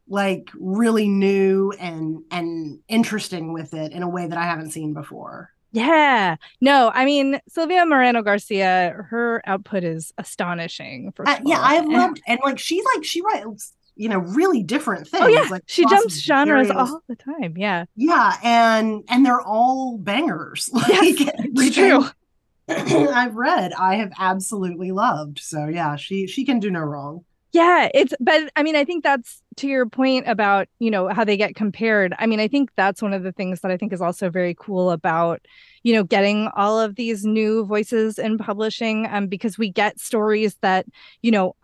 like 0.08 0.50
really 0.54 1.08
new 1.08 1.72
and 1.72 2.22
and 2.30 2.80
interesting 2.88 3.52
with 3.52 3.74
it 3.74 3.92
in 3.92 4.02
a 4.02 4.08
way 4.08 4.26
that 4.26 4.38
I 4.38 4.44
haven't 4.44 4.70
seen 4.70 4.94
before? 4.94 5.50
Yeah. 5.72 6.36
No, 6.60 6.90
I 6.94 7.04
mean, 7.04 7.40
Silvia 7.48 7.84
Moreno 7.84 8.22
Garcia, 8.22 8.94
her 9.10 9.42
output 9.46 9.84
is 9.84 10.12
astonishing. 10.18 11.12
First 11.14 11.28
Uh, 11.30 11.40
yeah. 11.44 11.60
I 11.60 11.76
And- 11.76 11.88
loved 11.92 12.22
and 12.26 12.40
like 12.44 12.58
she 12.58 12.82
like 12.94 13.04
she 13.04 13.20
writes 13.22 13.72
you 13.98 14.08
know 14.08 14.18
really 14.18 14.62
different 14.62 15.08
things. 15.08 15.22
Oh 15.24 15.28
yeah, 15.28 15.46
like 15.50 15.62
she 15.66 15.84
jumps 15.86 16.18
genres 16.20 16.68
various- 16.68 16.90
all 16.90 17.02
the 17.08 17.16
time. 17.16 17.54
Yeah, 17.56 17.84
Yeah, 17.96 18.34
and 18.42 19.02
and 19.08 19.24
they're 19.24 19.40
all 19.40 19.98
bangers. 19.98 20.68
Like 20.72 20.88
Yes, 21.20 21.32
it's 21.36 21.74
true. 21.74 22.04
I've 22.68 23.34
read, 23.36 23.72
I 23.78 23.96
have 23.96 24.12
absolutely 24.18 24.90
loved. 24.92 25.38
So 25.38 25.66
yeah, 25.66 25.96
she 25.96 26.26
she 26.26 26.44
can 26.44 26.58
do 26.58 26.70
no 26.70 26.80
wrong. 26.80 27.24
Yeah, 27.52 27.88
it's 27.94 28.12
but 28.20 28.50
I 28.56 28.62
mean, 28.62 28.76
I 28.76 28.84
think 28.84 29.02
that's 29.04 29.42
to 29.56 29.66
your 29.68 29.86
point 29.86 30.28
about, 30.28 30.68
you 30.78 30.90
know, 30.90 31.08
how 31.08 31.24
they 31.24 31.36
get 31.36 31.54
compared. 31.54 32.14
I 32.18 32.26
mean, 32.26 32.40
I 32.40 32.48
think 32.48 32.70
that's 32.76 33.02
one 33.02 33.12
of 33.12 33.22
the 33.22 33.32
things 33.32 33.60
that 33.60 33.70
I 33.70 33.76
think 33.76 33.92
is 33.92 34.00
also 34.00 34.30
very 34.30 34.54
cool 34.58 34.90
about, 34.90 35.40
you 35.82 35.94
know, 35.94 36.04
getting 36.04 36.48
all 36.56 36.78
of 36.80 36.96
these 36.96 37.24
new 37.24 37.64
voices 37.64 38.18
in 38.18 38.38
publishing 38.38 39.06
um 39.10 39.28
because 39.28 39.58
we 39.58 39.70
get 39.70 39.98
stories 40.00 40.56
that, 40.62 40.86
you 41.22 41.30
know, 41.30 41.56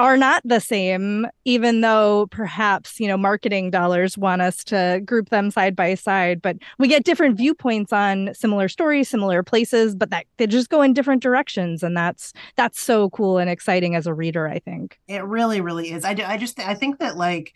are 0.00 0.16
not 0.16 0.40
the 0.46 0.60
same 0.60 1.26
even 1.44 1.82
though 1.82 2.26
perhaps, 2.30 2.98
you 2.98 3.06
know, 3.06 3.18
marketing 3.18 3.70
dollars 3.70 4.16
want 4.16 4.40
us 4.40 4.64
to 4.64 5.02
group 5.04 5.28
them 5.28 5.50
side 5.50 5.76
by 5.76 5.94
side, 5.94 6.40
but 6.40 6.56
we 6.78 6.88
get 6.88 7.04
different 7.04 7.36
viewpoints 7.36 7.92
on 7.92 8.32
similar 8.32 8.66
stories, 8.66 9.10
similar 9.10 9.42
places, 9.42 9.94
but 9.94 10.08
that 10.08 10.24
they 10.38 10.46
just 10.46 10.70
go 10.70 10.80
in 10.80 10.94
different 10.94 11.22
directions 11.22 11.82
and 11.82 11.94
that's 11.94 12.32
that's 12.56 12.80
so 12.80 13.10
cool 13.10 13.36
and 13.36 13.50
exciting 13.50 13.94
as 13.94 14.06
a 14.06 14.14
reader, 14.14 14.48
I 14.48 14.58
think. 14.58 14.98
It 15.06 15.22
really, 15.22 15.60
really 15.60 15.92
is. 15.92 16.02
I 16.06 16.14
do, 16.14 16.22
I 16.24 16.38
just 16.38 16.58
I 16.58 16.74
think 16.74 16.98
that 17.00 17.18
like, 17.18 17.52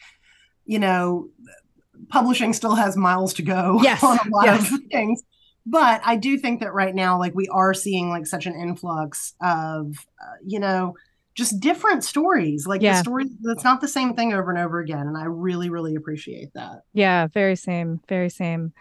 you 0.66 0.78
know, 0.78 1.30
publishing 2.10 2.52
still 2.52 2.74
has 2.74 2.94
miles 2.94 3.32
to 3.34 3.42
go 3.42 3.78
Yes, 3.82 4.04
on 4.04 4.18
a 4.18 4.28
lot 4.28 4.44
yes. 4.44 4.70
of 4.70 4.80
things. 4.92 5.22
But 5.64 6.02
I 6.04 6.16
do 6.16 6.36
think 6.36 6.60
that 6.60 6.74
right 6.74 6.94
now, 6.94 7.18
like 7.18 7.34
we 7.34 7.48
are 7.48 7.72
seeing 7.72 8.10
like 8.10 8.26
such 8.26 8.44
an 8.44 8.54
influx 8.54 9.32
of, 9.40 9.96
uh, 10.20 10.36
you 10.44 10.60
know, 10.60 10.94
just 11.34 11.58
different 11.60 12.04
stories. 12.04 12.66
Like 12.66 12.80
Yeah. 12.82 12.92
the 12.94 12.98
story 13.00 13.24
that's 13.42 13.64
not 13.64 13.80
the 13.80 13.88
same 13.88 14.14
thing 14.14 14.32
over 14.32 14.50
and 14.50 14.58
over 14.58 14.78
again, 14.80 15.06
and 15.06 15.16
I 15.16 15.24
really, 15.24 15.68
really 15.70 15.94
appreciate 15.96 16.52
that. 16.54 16.82
Yeah, 16.92 17.26
very 17.26 17.56
same, 17.56 18.00
very 18.08 18.30
same. 18.30 18.72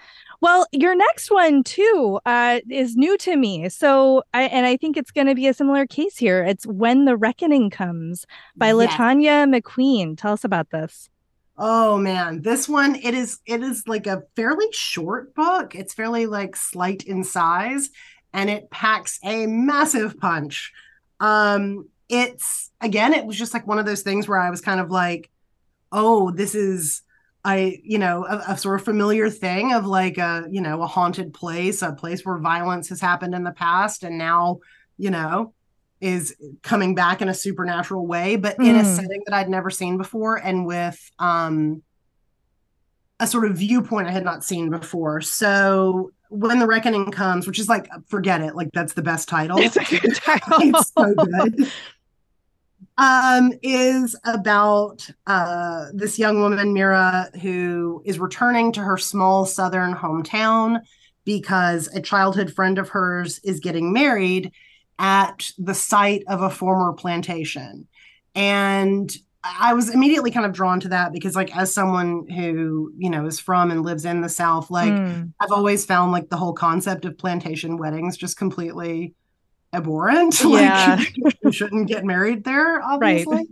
Well, 0.42 0.68
your 0.72 0.94
next 0.96 1.32
one 1.32 1.64
too 1.64 2.20
uh, 2.26 2.60
is 2.70 2.96
new 2.96 3.18
to 3.20 3.36
me. 3.38 3.70
So, 3.70 4.24
I 4.34 4.44
and 4.44 4.66
I 4.66 4.78
think 4.78 4.98
it's 4.98 5.12
going 5.12 5.28
to 5.28 5.36
be 5.36 5.48
a 5.48 5.54
similar 5.54 5.88
case 5.88 6.18
here. 6.18 6.44
It's 6.44 6.68
When 6.68 7.06
the 7.06 7.16
Reckoning 7.18 7.70
Comes 7.70 8.26
by 8.56 8.68
Yes. 8.74 8.76
Latanya 8.92 9.50
McQueen. 9.62 10.18
Tell 10.18 10.34
us 10.34 10.44
about 10.44 10.70
this. 10.72 11.10
Oh 11.58 11.98
man, 11.98 12.42
this 12.42 12.68
one 12.68 12.96
it 12.96 13.14
is 13.14 13.40
it 13.46 13.62
is 13.64 13.84
like 13.88 14.08
a 14.08 14.24
fairly 14.36 14.66
short 14.72 15.34
book. 15.36 15.76
It's 15.76 15.94
fairly 15.94 16.26
like 16.26 16.56
slight 16.56 17.04
in 17.04 17.24
size 17.24 17.90
and 18.34 18.50
it 18.50 18.70
packs 18.72 19.20
a 19.24 19.46
massive 19.48 20.20
punch. 20.20 20.72
Um 21.20 21.88
it's 22.22 22.72
again 22.82 23.14
it 23.14 23.26
was 23.26 23.38
just 23.38 23.54
like 23.54 23.66
one 23.68 23.80
of 23.80 23.86
those 23.86 24.02
things 24.04 24.28
where 24.28 24.40
I 24.40 24.50
was 24.50 24.62
kind 24.62 24.80
of 24.80 24.90
like, 24.92 25.30
"Oh, 25.92 26.32
this 26.32 26.56
is 26.56 27.02
I, 27.46 27.80
you 27.84 27.98
know, 28.00 28.26
a, 28.26 28.54
a 28.54 28.58
sort 28.58 28.80
of 28.80 28.86
familiar 28.86 29.30
thing 29.30 29.74
of 29.74 29.86
like 29.86 30.18
a, 30.18 30.46
you 30.50 30.62
know, 30.62 30.82
a 30.82 30.88
haunted 30.88 31.34
place, 31.34 31.82
a 31.82 31.92
place 31.92 32.26
where 32.26 32.38
violence 32.38 32.88
has 32.90 33.02
happened 33.02 33.36
in 33.36 33.44
the 33.44 33.52
past 33.52 34.04
and 34.04 34.18
now, 34.18 34.60
you 34.98 35.12
know, 35.12 35.54
is 36.00 36.36
coming 36.62 36.96
back 36.96 37.22
in 37.22 37.28
a 37.28 37.34
supernatural 37.34 38.08
way, 38.08 38.38
but 38.38 38.56
in 38.60 38.76
a 38.78 38.84
Mm. 38.84 38.86
setting 38.86 39.24
that 39.26 39.36
I'd 39.36 39.50
never 39.50 39.70
seen 39.70 39.98
before 39.98 40.38
and 40.38 40.66
with 40.66 41.00
um 41.20 41.84
a 43.20 43.28
sort 43.28 43.46
of 43.50 43.58
viewpoint 43.58 44.08
I 44.08 44.12
had 44.12 44.26
not 44.26 44.44
seen 44.44 44.70
before. 44.70 45.22
So 45.22 46.12
when 46.30 46.60
the 46.60 46.68
reckoning 46.68 47.12
comes, 47.12 47.46
which 47.46 47.60
is 47.60 47.70
like 47.70 47.88
forget 48.08 48.42
it, 48.42 48.56
like 48.56 48.70
that's 48.74 48.94
the 48.94 49.04
best 49.04 49.30
title. 49.30 49.60
It's 49.60 49.78
a 49.78 49.84
good 49.84 50.16
title. 50.16 50.58
it's 50.62 50.92
so 50.98 51.14
good. 51.14 51.72
Um, 52.96 53.54
is 53.64 54.16
about 54.24 55.10
uh 55.26 55.88
this 55.94 56.20
young 56.20 56.40
woman, 56.42 56.74
Mira, 56.74 57.30
who 57.42 58.04
is 58.06 58.20
returning 58.20 58.72
to 58.74 58.82
her 58.82 58.98
small 58.98 59.46
southern 59.46 59.96
hometown 59.96 60.80
because 61.26 61.88
a 61.96 62.02
childhood 62.02 62.54
friend 62.54 62.78
of 62.78 62.90
hers 62.90 63.40
is 63.44 63.60
getting 63.60 63.94
married 63.94 64.52
at 65.00 65.50
the 65.58 65.74
site 65.74 66.24
of 66.28 66.42
a 66.44 66.50
former 66.52 66.94
plantation. 66.94 67.88
And 68.36 69.12
I 69.44 69.74
was 69.74 69.90
immediately 69.90 70.32
kind 70.32 70.46
of 70.46 70.54
drawn 70.54 70.80
to 70.82 70.90
that 70.90 71.12
because, 71.12 71.36
like, 71.36 71.56
as 71.56 71.74
someone 71.74 72.28
who, 72.30 72.94
you 72.98 73.10
know, 73.10 73.26
is 73.26 73.40
from 73.40 73.72
and 73.72 73.84
lives 73.84 74.06
in 74.06 74.22
the 74.22 74.30
South, 74.30 74.70
like, 74.72 74.94
Mm. 74.94 75.34
I've 75.40 75.52
always 75.52 75.86
found 75.86 76.12
like 76.12 76.30
the 76.30 76.38
whole 76.38 76.54
concept 76.54 77.06
of 77.06 77.18
plantation 77.18 77.78
weddings 77.78 78.18
just 78.18 78.38
completely 78.38 79.14
abhorrent. 79.74 80.40
Yeah. 80.44 81.04
like 81.22 81.38
you 81.44 81.52
shouldn't 81.52 81.88
get 81.88 82.06
married 82.06 82.44
there, 82.44 82.82
obviously. 82.82 83.36
Right. 83.38 83.48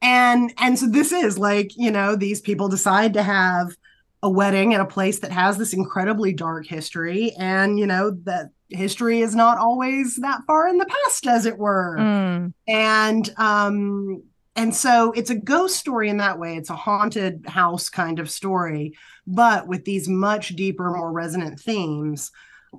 And 0.00 0.52
and 0.58 0.78
so 0.78 0.86
this 0.88 1.12
is 1.12 1.38
like, 1.38 1.76
you 1.76 1.90
know, 1.90 2.16
these 2.16 2.40
people 2.40 2.68
decide 2.68 3.14
to 3.14 3.22
have 3.22 3.76
a 4.22 4.30
wedding 4.30 4.72
at 4.74 4.80
a 4.80 4.84
place 4.86 5.20
that 5.20 5.32
has 5.32 5.58
this 5.58 5.72
incredibly 5.72 6.32
dark 6.32 6.66
history. 6.66 7.32
And, 7.38 7.78
you 7.78 7.86
know, 7.86 8.12
that 8.24 8.50
history 8.70 9.20
is 9.20 9.34
not 9.34 9.58
always 9.58 10.16
that 10.16 10.40
far 10.46 10.68
in 10.68 10.78
the 10.78 10.86
past, 10.86 11.26
as 11.26 11.44
it 11.46 11.58
were 11.58 11.96
Mm. 11.98 12.52
and 12.66 13.30
um 13.36 14.22
and 14.56 14.74
so 14.74 15.12
it's 15.12 15.28
a 15.30 15.34
ghost 15.34 15.76
story 15.76 16.08
in 16.08 16.16
that 16.18 16.38
way 16.38 16.56
it's 16.56 16.70
a 16.70 16.76
haunted 16.76 17.44
house 17.46 17.90
kind 17.90 18.18
of 18.18 18.30
story 18.30 18.94
but 19.26 19.66
with 19.66 19.84
these 19.84 20.08
much 20.08 20.50
deeper 20.56 20.90
more 20.90 21.12
resonant 21.12 21.60
themes 21.60 22.30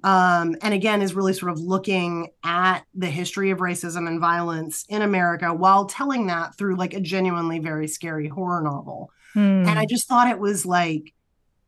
Um, 0.04 0.56
and 0.62 0.74
again, 0.74 1.02
is 1.02 1.14
really 1.14 1.34
sort 1.34 1.52
of 1.52 1.60
looking 1.60 2.30
at 2.44 2.82
the 2.96 3.08
history 3.08 3.52
of 3.52 3.60
racism 3.60 4.08
and 4.08 4.20
violence 4.20 4.86
in 4.90 5.02
America 5.02 5.54
while 5.54 5.86
telling 5.86 6.28
that 6.28 6.58
through 6.58 6.76
like 6.76 6.94
a 6.94 7.00
genuinely 7.00 7.60
very 7.60 7.88
scary 7.88 8.28
horror 8.28 8.62
novel. 8.62 9.12
Hmm. 9.34 9.68
And 9.68 9.80
I 9.80 9.86
just 9.86 10.08
thought 10.08 10.30
it 10.30 10.40
was 10.40 10.66
like, 10.66 11.14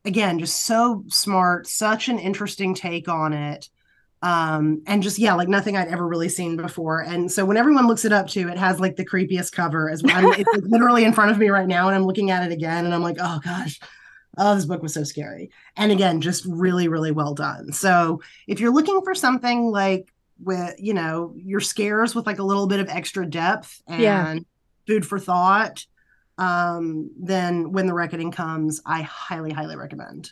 again, 0.05 0.39
just 0.39 0.65
so 0.65 1.03
smart, 1.07 1.67
such 1.67 2.09
an 2.09 2.19
interesting 2.19 2.73
take 2.73 3.07
on 3.07 3.33
it. 3.33 3.69
Um, 4.21 4.81
and 4.87 5.03
just 5.03 5.19
yeah, 5.19 5.35
like 5.35 5.47
nothing 5.49 5.77
I'd 5.77 5.87
ever 5.87 6.07
really 6.07 6.29
seen 6.29 6.57
before. 6.57 7.01
And 7.01 7.31
so 7.31 7.45
when 7.45 7.57
everyone 7.57 7.85
looks 7.85 8.05
it 8.05 8.11
up 8.11 8.27
too, 8.27 8.49
it 8.49 8.57
has 8.57 8.79
like 8.79 8.95
the 8.95 9.05
creepiest 9.05 9.51
cover 9.51 9.89
as 9.89 10.01
well. 10.01 10.31
it's 10.31 10.51
like, 10.51 10.63
literally 10.63 11.05
in 11.05 11.13
front 11.13 11.29
of 11.29 11.37
me 11.37 11.49
right 11.49 11.67
now, 11.67 11.87
and 11.87 11.95
I'm 11.95 12.05
looking 12.05 12.31
at 12.31 12.43
it 12.43 12.51
again, 12.51 12.85
and 12.85 12.93
I'm 12.93 13.03
like, 13.03 13.17
oh 13.19 13.39
gosh, 13.43 13.79
oh, 14.37 14.55
this 14.55 14.65
book 14.65 14.81
was 14.81 14.93
so 14.93 15.03
scary. 15.03 15.49
And 15.75 15.91
again, 15.91 16.21
just 16.21 16.45
really, 16.45 16.87
really 16.87 17.11
well 17.11 17.33
done. 17.33 17.71
So 17.71 18.21
if 18.47 18.59
you're 18.59 18.73
looking 18.73 19.01
for 19.03 19.15
something 19.15 19.71
like 19.71 20.11
with, 20.39 20.75
you 20.79 20.93
know, 20.93 21.33
your 21.37 21.59
scares 21.61 22.13
with 22.15 22.25
like 22.27 22.39
a 22.39 22.43
little 22.43 22.67
bit 22.67 22.79
of 22.79 22.89
extra 22.89 23.25
depth 23.25 23.81
and 23.87 23.99
Yeah. 24.01 24.35
food 24.87 25.05
for 25.05 25.19
thought, 25.19 25.85
um, 26.37 27.11
then 27.17 27.71
when 27.71 27.87
the 27.87 27.93
reckoning 27.93 28.31
comes, 28.31 28.81
I 28.85 29.01
highly, 29.03 29.51
highly 29.51 29.77
recommend. 29.77 30.31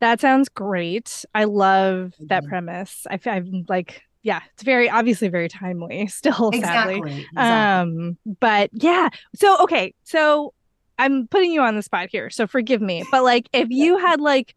That 0.00 0.20
sounds 0.20 0.48
great. 0.48 1.24
I 1.34 1.44
love 1.44 2.14
that 2.20 2.44
premise. 2.46 3.06
I, 3.08 3.20
I'm 3.26 3.64
like, 3.68 4.02
yeah, 4.22 4.40
it's 4.52 4.62
very 4.62 4.88
obviously 4.90 5.28
very 5.28 5.48
timely 5.48 6.06
still, 6.08 6.52
sadly. 6.52 6.96
Exactly. 6.96 7.28
exactly. 7.32 7.36
Um, 7.36 8.18
but 8.40 8.70
yeah. 8.72 9.10
So 9.36 9.62
okay, 9.64 9.94
so 10.04 10.54
I'm 10.98 11.26
putting 11.28 11.50
you 11.52 11.62
on 11.62 11.76
the 11.76 11.82
spot 11.82 12.08
here, 12.10 12.30
so 12.30 12.46
forgive 12.46 12.80
me. 12.82 13.02
But 13.10 13.24
like 13.24 13.48
if 13.52 13.68
you 13.70 13.98
had 13.98 14.20
like 14.20 14.54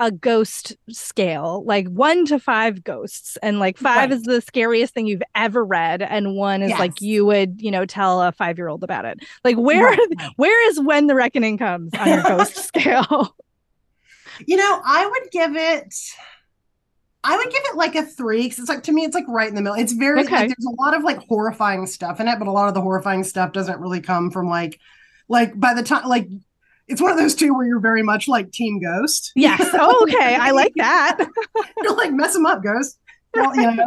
a 0.00 0.12
ghost 0.12 0.76
scale, 0.90 1.64
like 1.66 1.88
one 1.88 2.24
to 2.26 2.38
five 2.38 2.84
ghosts, 2.84 3.36
and 3.42 3.58
like 3.58 3.76
five 3.78 4.10
Right. 4.10 4.12
is 4.12 4.22
the 4.22 4.40
scariest 4.40 4.94
thing 4.94 5.06
you've 5.08 5.22
ever 5.34 5.64
read, 5.64 6.02
and 6.02 6.36
one 6.36 6.62
is 6.62 6.78
like 6.78 7.00
you 7.00 7.24
would, 7.26 7.60
you 7.60 7.70
know, 7.72 7.84
tell 7.84 8.22
a 8.22 8.30
five 8.30 8.58
year 8.58 8.68
old 8.68 8.84
about 8.84 9.04
it. 9.06 9.18
Like 9.44 9.56
where 9.56 9.82
right. 9.84 9.98
where 10.36 10.70
is 10.70 10.78
when 10.80 11.08
the 11.08 11.16
reckoning 11.16 11.58
comes 11.58 11.92
on 11.94 12.06
your 12.08 12.22
ghost 12.22 12.56
scale? 12.64 13.34
You 14.46 14.56
know, 14.56 14.80
I 14.84 15.04
would 15.04 15.30
give 15.32 15.56
it. 15.56 15.94
I 17.24 17.36
would 17.36 17.50
give 17.50 17.62
it 17.64 17.76
like 17.76 17.96
a 17.96 18.04
three 18.04 18.42
because 18.44 18.60
it's 18.60 18.68
like 18.68 18.84
to 18.84 18.92
me, 18.92 19.04
it's 19.04 19.14
like 19.14 19.26
right 19.26 19.48
in 19.48 19.56
the 19.56 19.60
middle. 19.62 19.76
It's 19.76 19.92
very 19.92 20.20
Okay. 20.20 20.30
like 20.36 20.48
there's 20.48 20.66
a 20.66 20.80
lot 20.82 20.94
of 20.94 21.02
like 21.02 21.18
horrifying 21.28 21.86
stuff 21.86 22.20
in 22.20 22.28
it, 22.28 22.38
but 22.38 22.46
a 22.46 22.52
lot 22.52 22.68
of 22.68 22.74
the 22.74 22.80
horrifying 22.80 23.24
stuff 23.24 23.52
doesn't 23.52 23.80
really 23.80 24.00
come 24.00 24.30
from 24.30 24.48
like 24.48 24.78
like 25.28 25.58
by 25.58 25.74
the 25.74 25.82
time 25.82 26.06
like 26.08 26.28
it's 26.86 27.00
one 27.02 27.10
of 27.12 27.18
those 27.18 27.34
two 27.34 27.52
where 27.54 27.66
you're 27.66 27.80
very 27.80 28.02
much 28.02 28.28
like 28.28 28.50
Team 28.50 28.80
Ghost. 28.80 29.32
Yes. 29.36 29.60
Oh, 29.74 30.00
okay. 30.08 30.34
I 30.36 30.50
like 30.52 30.72
that. 30.76 31.18
you're 31.82 31.94
like 31.96 32.12
mess 32.12 32.32
them 32.32 32.46
up, 32.46 32.62
Ghost. 32.62 32.98
Well, 33.34 33.54
you 33.54 33.70
know. 33.76 33.84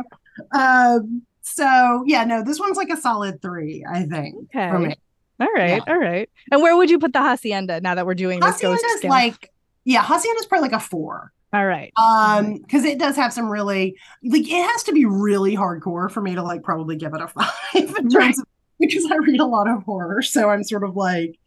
um, 0.54 1.24
so 1.42 2.04
yeah, 2.06 2.24
no, 2.24 2.44
this 2.44 2.60
one's 2.60 2.78
like 2.78 2.90
a 2.90 2.98
solid 2.98 3.42
three, 3.42 3.84
I 3.92 4.04
think, 4.04 4.52
for 4.52 4.60
Okay. 4.78 4.88
me. 4.90 4.96
All 5.40 5.48
right. 5.56 5.82
All 5.88 5.98
right. 5.98 6.30
And 6.52 6.62
where 6.62 6.78
would 6.78 6.90
you 6.92 7.00
put 7.00 7.14
the 7.14 7.20
hacienda 7.22 7.82
now 7.82 7.96
that 7.96 8.06
we're 8.06 8.14
doing 8.14 8.40
this 8.40 8.62
ghost 8.62 8.82
Hacienda's 8.84 8.98
scale? 9.00 9.10
like 9.10 9.52
yeah, 9.84 10.04
hacienda 10.04 10.40
is 10.40 10.46
probably 10.46 10.70
like 10.70 10.78
a 10.78 10.80
four. 10.80 11.32
All 11.54 11.66
right. 11.66 11.92
um 11.98 12.60
because 12.60 12.86
it 12.86 13.00
does 13.00 13.16
have 13.16 13.34
some 13.34 13.50
really 13.50 13.98
like 14.24 14.44
it 14.48 14.70
has 14.70 14.84
to 14.84 14.94
be 14.94 15.06
really 15.06 15.56
hardcore 15.56 16.10
for 16.12 16.22
me 16.22 16.36
to 16.36 16.44
like 16.44 16.62
probably 16.64 16.96
give 16.96 17.14
it 17.16 17.22
a 17.22 17.28
five 17.28 17.50
in 17.76 17.88
terms 18.10 18.14
Right. 18.16 18.30
of 18.38 18.46
because 18.82 19.06
i 19.12 19.16
read 19.16 19.40
a 19.40 19.46
lot 19.46 19.70
of 19.70 19.84
horror 19.84 20.22
so 20.22 20.50
i'm 20.50 20.64
sort 20.64 20.84
of 20.84 20.96
like 20.96 21.40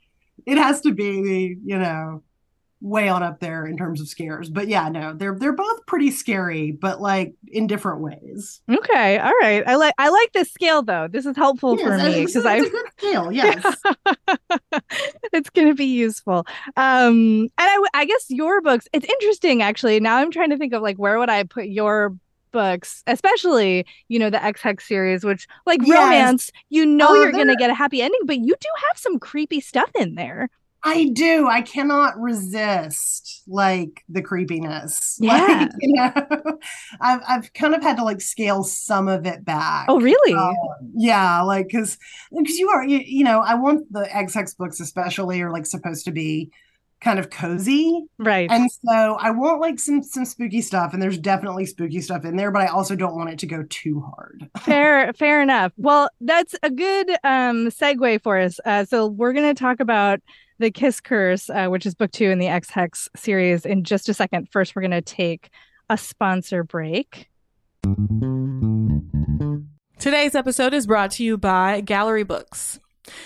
it 0.47 0.57
has 0.57 0.81
to 0.81 0.93
be 0.93 1.57
you 1.64 1.79
know 1.79 2.23
way 2.81 3.09
on 3.09 3.23
up 3.23 3.41
there 3.41 3.67
in 3.67 3.79
terms 3.79 3.99
of 4.00 4.09
scares 4.09 4.50
but 4.50 4.69
yeah 4.69 4.91
no 4.91 5.14
they're 5.14 5.37
they're 5.38 5.55
both 5.55 5.87
pretty 5.87 6.11
scary 6.11 6.71
but 6.71 7.00
like 7.00 7.35
in 7.49 7.67
different 7.67 8.00
ways 8.00 8.61
Okay. 8.69 9.19
All 9.19 9.33
right. 9.41 9.62
I 9.67 9.76
like 9.76 9.95
I 9.99 10.09
like 10.09 10.33
this 10.33 10.50
scale 10.50 10.83
though. 10.83 11.09
This 11.09 11.26
is 11.26 11.37
helpful 11.37 11.76
for 11.79 11.97
me 11.97 12.23
it's, 12.23 12.33
because 12.33 12.45
I 12.47 12.57
a 12.57 12.69
good 12.69 12.87
scale 12.99 13.33
yes 13.33 13.64
it's 15.33 15.50
going 15.50 15.69
to 15.69 15.75
be 15.75 15.87
useful. 15.87 16.47
Um, 16.76 17.43
and 17.43 17.50
I 17.59 17.85
I 17.95 18.05
guess 18.05 18.26
your 18.29 18.61
books, 18.61 18.87
it's 18.93 19.07
interesting 19.07 19.62
actually. 19.62 20.00
Now 20.00 20.17
I'm 20.17 20.31
trying 20.31 20.50
to 20.50 20.59
think 20.59 20.73
of 20.73 20.83
like, 20.83 20.99
where 20.99 21.19
would 21.19 21.31
I 21.31 21.45
put 21.45 21.67
your 21.67 22.14
books, 22.54 23.02
especially, 23.08 23.87
you 24.08 24.18
know, 24.18 24.30
the 24.30 24.42
Ex 24.42 24.62
Hex 24.62 24.88
series, 24.88 25.25
which 25.25 25.49
like 25.66 25.83
Yes. 25.83 25.94
romance, 26.00 26.50
you 26.70 26.87
know, 26.87 27.09
Oh, 27.09 27.14
you're 27.14 27.35
going 27.35 27.48
to 27.48 27.57
get 27.57 27.70
a 27.70 27.74
happy 27.74 28.02
ending, 28.02 28.22
but 28.26 28.38
you 28.38 28.55
do 28.61 28.68
have 28.88 28.98
some 28.98 29.18
creepy 29.20 29.61
stuff 29.61 29.90
in 29.98 30.16
there. 30.16 30.50
I 30.87 31.09
do. 31.14 31.48
I 31.48 31.62
cannot 31.62 32.20
resist 32.20 33.42
like 33.48 34.05
the 34.09 34.20
creepiness. 34.20 35.16
Yeah. 35.20 35.68
Like, 35.70 35.70
you 35.81 35.94
know, 35.94 36.12
I've 37.00 37.20
I've 37.26 37.52
kind 37.55 37.74
of 37.74 37.83
had 37.83 37.96
to 37.96 38.05
like 38.05 38.20
scale 38.20 38.62
some 38.64 39.09
of 39.09 39.24
it 39.26 39.44
back. 39.44 39.87
Oh, 39.88 40.00
really? 40.00 40.35
Um, 40.35 40.55
yeah, 40.94 41.40
like 41.42 41.68
because 41.68 41.96
because 42.31 42.59
you 42.59 42.68
are 42.68 42.85
you, 42.85 42.98
you 42.98 43.24
know 43.24 43.40
I 43.40 43.55
want 43.55 43.90
the 43.92 44.07
Sex 44.29 44.55
books 44.55 44.81
especially 44.81 45.40
are 45.40 45.50
like 45.50 45.64
supposed 45.66 46.05
to 46.05 46.12
be 46.12 46.50
kind 47.00 47.18
of 47.18 47.30
cozy, 47.30 48.07
right. 48.18 48.50
and 48.50 48.70
so 48.70 49.16
I 49.20 49.30
want 49.30 49.61
like 49.61 49.78
some 49.78 50.02
some 50.02 50.24
spooky 50.24 50.62
stuff, 50.62 50.92
and 50.92 51.02
there's 51.02 51.18
definitely 51.18 51.66
spooky 51.66 52.00
stuff 52.00 52.24
in 52.24 52.37
there, 52.37 52.50
but 52.50 52.62
I 52.62 52.66
also 52.66 52.96
don't 52.96 53.16
want 53.16 53.30
it 53.30 53.38
to 53.40 53.46
go 53.46 53.64
too 53.68 54.00
hard. 54.00 54.48
fair 54.61 55.12
fair 55.12 55.42
enough 55.42 55.72
well 55.76 56.09
that's 56.20 56.54
a 56.62 56.70
good 56.70 57.11
um 57.22 57.68
segue 57.68 58.22
for 58.22 58.38
us 58.38 58.59
uh 58.64 58.85
so 58.85 59.07
we're 59.07 59.33
going 59.33 59.54
to 59.54 59.59
talk 59.59 59.80
about 59.80 60.20
the 60.59 60.70
kiss 60.70 61.00
curse 61.00 61.50
uh, 61.50 61.66
which 61.66 61.87
is 61.87 61.94
book 61.94 62.11
two 62.11 62.30
in 62.30 62.38
the 62.38 62.46
ex 62.46 62.70
hex 62.70 63.09
series 63.16 63.66
in 63.66 63.85
just 63.85 64.09
a 64.09 64.14
second 64.14 64.48
first 64.50 64.74
we're 64.74 64.83
going 64.83 64.90
to 64.90 65.02
take 65.02 65.50
a 65.90 65.98
sponsor 65.98 66.64
break 66.64 67.28
Today's 69.98 70.35
episode 70.35 70.74
is 70.74 70.87
brought 70.87 71.11
to 71.12 71.24
you 71.24 71.37
by 71.38 71.80
Gallery 71.80 72.24
Books. 72.24 72.80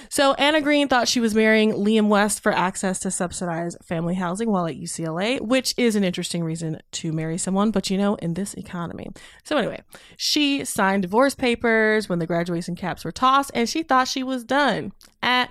So, 0.08 0.34
Anna 0.34 0.60
Green 0.60 0.88
thought 0.88 1.08
she 1.08 1.20
was 1.20 1.34
marrying 1.34 1.72
Liam 1.72 2.08
West 2.08 2.42
for 2.42 2.52
access 2.52 2.98
to 3.00 3.10
subsidized 3.10 3.78
family 3.84 4.14
housing 4.14 4.50
while 4.50 4.66
at 4.66 4.76
UCLA, 4.76 5.40
which 5.40 5.74
is 5.76 5.96
an 5.96 6.04
interesting 6.04 6.42
reason 6.42 6.80
to 6.92 7.12
marry 7.12 7.38
someone, 7.38 7.70
but 7.70 7.90
you 7.90 7.98
know, 7.98 8.16
in 8.16 8.34
this 8.34 8.54
economy. 8.54 9.08
So, 9.44 9.56
anyway, 9.56 9.82
she 10.16 10.64
signed 10.64 11.02
divorce 11.02 11.34
papers 11.34 12.08
when 12.08 12.18
the 12.18 12.26
graduation 12.26 12.74
caps 12.74 13.04
were 13.04 13.12
tossed, 13.12 13.50
and 13.54 13.68
she 13.68 13.82
thought 13.82 14.08
she 14.08 14.22
was 14.22 14.44
done. 14.44 14.92
At 15.22 15.50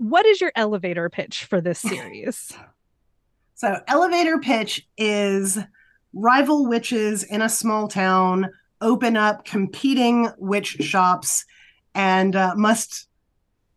what 0.00 0.24
is 0.24 0.40
your 0.40 0.50
elevator 0.56 1.10
pitch 1.10 1.44
for 1.44 1.60
this 1.60 1.78
series? 1.80 2.52
so 3.54 3.78
elevator 3.86 4.38
pitch 4.38 4.88
is 4.96 5.58
rival 6.14 6.66
witches 6.66 7.22
in 7.22 7.42
a 7.42 7.48
small 7.48 7.86
town 7.86 8.50
open 8.80 9.14
up 9.14 9.44
competing 9.44 10.26
witch 10.38 10.78
shops 10.80 11.44
and 11.94 12.34
uh, 12.34 12.54
must 12.56 13.08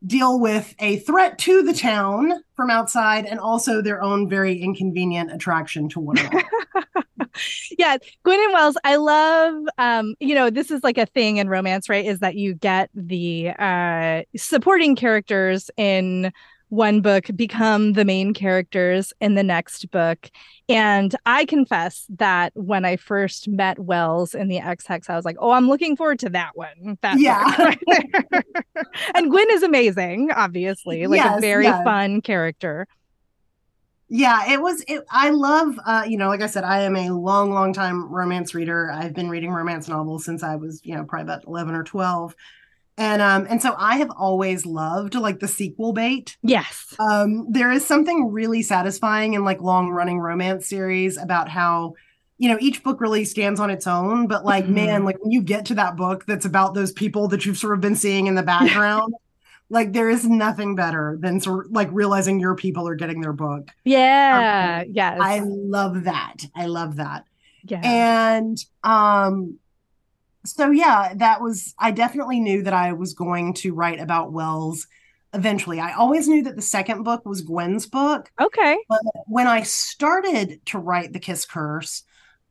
deal 0.06 0.40
with 0.40 0.76
a 0.80 0.98
threat 0.98 1.38
to 1.40 1.64
the 1.64 1.74
town 1.74 2.44
from 2.56 2.70
outside 2.70 3.26
and 3.26 3.40
also 3.40 3.82
their 3.82 4.02
own 4.02 4.30
very 4.30 4.62
inconvenient 4.62 5.32
attraction 5.32 5.88
to 5.90 6.00
one 6.00 6.18
another. 6.18 6.44
yeah, 7.78 7.98
Gwyn 8.24 8.40
and 8.40 8.54
Wells, 8.54 8.78
I 8.84 8.98
love 8.98 9.56
um, 9.78 10.16
you 10.20 10.36
know, 10.36 10.50
this 10.50 10.72
is 10.72 10.84
like 10.84 10.98
a 10.98 11.06
thing 11.06 11.38
in 11.38 11.50
romance, 11.50 11.90
right? 11.90 12.06
Is 12.06 12.20
that 12.20 12.36
you 12.36 12.54
get 12.54 12.90
the 12.94 13.50
uh 13.58 14.24
supporting 14.36 14.96
characters 14.96 15.70
in 15.78 16.32
one 16.74 17.02
book 17.02 17.28
become 17.36 17.94
the 17.94 18.04
main 18.04 18.34
characters 18.34 19.14
in 19.22 19.36
the 19.36 19.44
next 19.44 19.90
book. 19.92 20.32
And 20.68 21.16
I 21.26 21.46
confess 21.46 22.06
that 22.10 22.52
when 22.56 22.84
I 22.84 22.96
first 22.96 23.48
met 23.48 23.78
Wells 23.78 24.34
in 24.34 24.48
the 24.48 24.58
Ex 24.58 24.88
Hex, 24.88 25.08
I 25.10 25.16
was 25.16 25.24
like, 25.24 25.36
oh, 25.40 25.52
I'm 25.52 25.70
looking 25.70 25.96
forward 25.96 26.20
to 26.20 26.30
that 26.32 26.52
one. 26.56 26.98
That 27.02 27.20
yeah. 27.20 27.44
Right 27.60 28.46
and 29.16 29.30
Gwyn 29.30 29.48
is 29.52 29.62
amazing, 29.62 30.32
obviously, 30.36 31.06
like 31.06 31.18
yes, 31.18 31.38
a 31.38 31.42
very 31.42 31.66
yes. 31.66 31.84
fun 31.84 32.22
character. 32.22 32.88
Yeah, 34.10 34.52
it 34.52 34.62
was. 34.62 34.84
It, 34.88 35.04
I 35.12 35.30
love, 35.30 35.80
uh, 35.86 36.04
you 36.08 36.18
know, 36.18 36.28
like 36.28 36.42
I 36.42 36.48
said, 36.48 36.64
I 36.64 36.82
am 36.82 36.96
a 36.96 37.10
long, 37.12 37.52
long 37.52 37.74
time 37.74 38.12
romance 38.12 38.54
reader. 38.54 38.92
I've 38.92 39.14
been 39.14 39.30
reading 39.30 39.52
romance 39.52 39.88
novels 39.88 40.26
since 40.26 40.44
I 40.44 40.56
was, 40.56 40.82
you 40.84 40.96
know, 40.96 41.04
probably 41.04 41.24
about 41.24 41.46
11 41.46 41.76
or 41.76 41.84
12 41.84 42.36
and 42.98 43.22
um 43.22 43.48
and 43.50 43.62
so 43.62 43.76
i 43.78 43.98
have 43.98 44.10
always 44.12 44.66
loved 44.66 45.16
like 45.16 45.40
the 45.40 45.48
sequel 45.48 45.94
bait. 45.94 46.38
Yes. 46.42 46.94
Um 47.00 47.48
there 47.52 47.72
is 47.72 47.86
something 47.86 48.32
really 48.32 48.62
satisfying 48.62 49.34
in 49.34 49.44
like 49.44 49.62
long 49.62 49.90
running 49.90 50.20
romance 50.20 50.68
series 50.68 51.18
about 51.18 51.50
how 51.50 51.94
you 52.38 52.50
know 52.50 52.58
each 52.60 52.84
book 52.84 53.02
really 53.02 53.26
stands 53.26 53.60
on 53.60 53.70
its 53.70 53.88
own 53.88 54.28
but 54.28 54.44
like 54.46 54.66
mm-hmm. 54.66 54.76
man 54.76 55.06
like 55.06 55.22
when 55.22 55.32
you 55.32 55.42
get 55.42 55.66
to 55.66 55.76
that 55.76 55.96
book 55.96 56.26
that's 56.26 56.46
about 56.46 56.74
those 56.74 56.92
people 56.92 57.28
that 57.30 57.46
you've 57.46 57.58
sort 57.58 57.74
of 57.74 57.82
been 57.82 57.96
seeing 57.96 58.28
in 58.28 58.36
the 58.36 58.44
background 58.44 59.14
like 59.74 59.92
there 59.92 60.10
is 60.10 60.28
nothing 60.28 60.76
better 60.76 61.18
than 61.20 61.40
sort 61.40 61.66
of 61.66 61.72
like 61.72 61.90
realizing 61.92 62.40
your 62.40 62.56
people 62.56 62.88
are 62.88 62.96
getting 62.96 63.22
their 63.22 63.34
book. 63.34 63.70
Yeah. 63.84 64.84
Um, 64.84 64.92
yes. 64.94 65.18
I 65.20 65.40
love 65.44 66.04
that. 66.04 66.38
I 66.56 66.68
love 66.68 66.98
that. 66.98 67.26
Yeah. 67.64 67.82
And 67.84 68.58
um 68.84 69.58
so 70.46 70.72
yeah, 70.72 71.14
that 71.16 71.42
was 71.42 71.74
I 71.80 71.92
definitely 71.92 72.40
knew 72.40 72.64
that 72.64 72.74
I 72.74 72.94
was 72.94 73.14
going 73.14 73.54
to 73.56 73.74
write 73.74 74.00
about 74.00 74.32
Wells 74.32 74.88
eventually. 75.34 75.80
I 75.80 75.94
always 75.94 76.28
knew 76.28 76.44
that 76.44 76.56
the 76.56 76.62
second 76.62 77.04
book 77.04 77.26
was 77.26 77.42
Gwyn's 77.42 77.88
book. 77.88 78.32
Okay. 78.40 78.78
But 78.88 79.02
when 79.28 79.48
I 79.48 79.64
started 79.64 80.64
to 80.68 80.78
write 80.78 81.14
The 81.14 81.20
Kiss 81.20 81.46
Curse, 81.46 82.04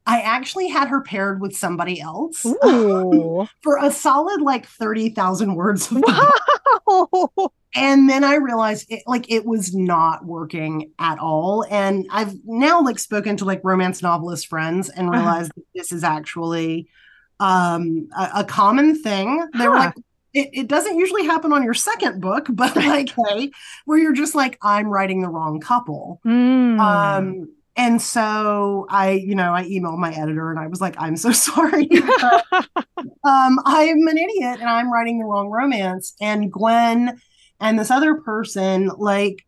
I 0.05 0.21
actually 0.21 0.69
had 0.69 0.89
her 0.89 1.01
paired 1.01 1.41
with 1.41 1.57
somebody 1.57 2.01
else 2.01 2.43
for 3.63 3.79
a 3.81 3.91
solid 3.91 4.41
like 4.41 4.67
30,000 4.67 5.55
words. 5.55 5.89
wow. 5.93 7.31
And 7.75 8.09
then 8.09 8.23
I 8.23 8.35
realized 8.35 8.87
it 8.91 9.03
like 9.07 9.31
it 9.31 9.47
was 9.47 9.75
not 9.75 10.27
working 10.27 10.91
at 10.99 11.19
all. 11.19 11.65
And 11.71 12.07
I've 12.11 12.35
now 12.45 12.83
like 12.83 12.99
spoken 12.99 13.37
to 13.39 13.47
like 13.47 13.63
romance 13.65 14.03
novelist 14.03 14.49
friends 14.49 14.91
and 14.91 15.09
uh-huh. 15.09 15.19
realized 15.19 15.53
uh-huh. 15.53 15.63
that 15.75 15.79
this 15.79 15.93
is 15.93 16.05
actually 16.05 16.91
um, 17.41 18.09
a, 18.17 18.31
a 18.37 18.45
common 18.45 19.01
thing. 19.01 19.45
They 19.59 19.69
were 19.69 19.77
like, 19.77 19.95
it, 20.35 20.51
it, 20.53 20.69
doesn't 20.69 20.97
usually 20.99 21.25
happen 21.25 21.53
on 21.53 21.63
your 21.63 21.75
second 21.75 22.21
book, 22.21 22.47
but 22.51 22.75
like, 22.77 23.11
hey, 23.29 23.51
where 23.85 23.99
you're 23.99 24.13
just 24.13 24.35
like, 24.35 24.59
I'm 24.63 24.89
writing 24.89 25.23
the 25.23 25.29
wrong 25.29 25.61
couple. 25.61 26.21
Mm. 26.25 26.79
Um, 26.81 27.49
and 27.77 28.03
so 28.03 28.87
I, 28.91 29.13
you 29.13 29.35
know, 29.35 29.55
I 29.55 29.65
emailed 29.65 29.99
my 29.99 30.13
editor 30.13 30.51
and 30.51 30.59
I 30.59 30.67
was 30.67 30.81
like, 30.81 30.95
I'm 30.99 31.17
so 31.17 31.33
sorry. 31.33 31.89
um, 33.25 33.59
I'm 33.65 34.07
an 34.07 34.19
idiot 34.19 34.61
and 34.61 34.69
I'm 34.69 34.93
writing 34.93 35.19
the 35.19 35.25
wrong 35.25 35.49
romance. 35.49 36.15
And 36.21 36.53
Gwyn 36.53 37.19
and 37.61 37.79
this 37.79 37.91
other 37.91 38.17
person, 38.17 38.91
like, 38.99 39.47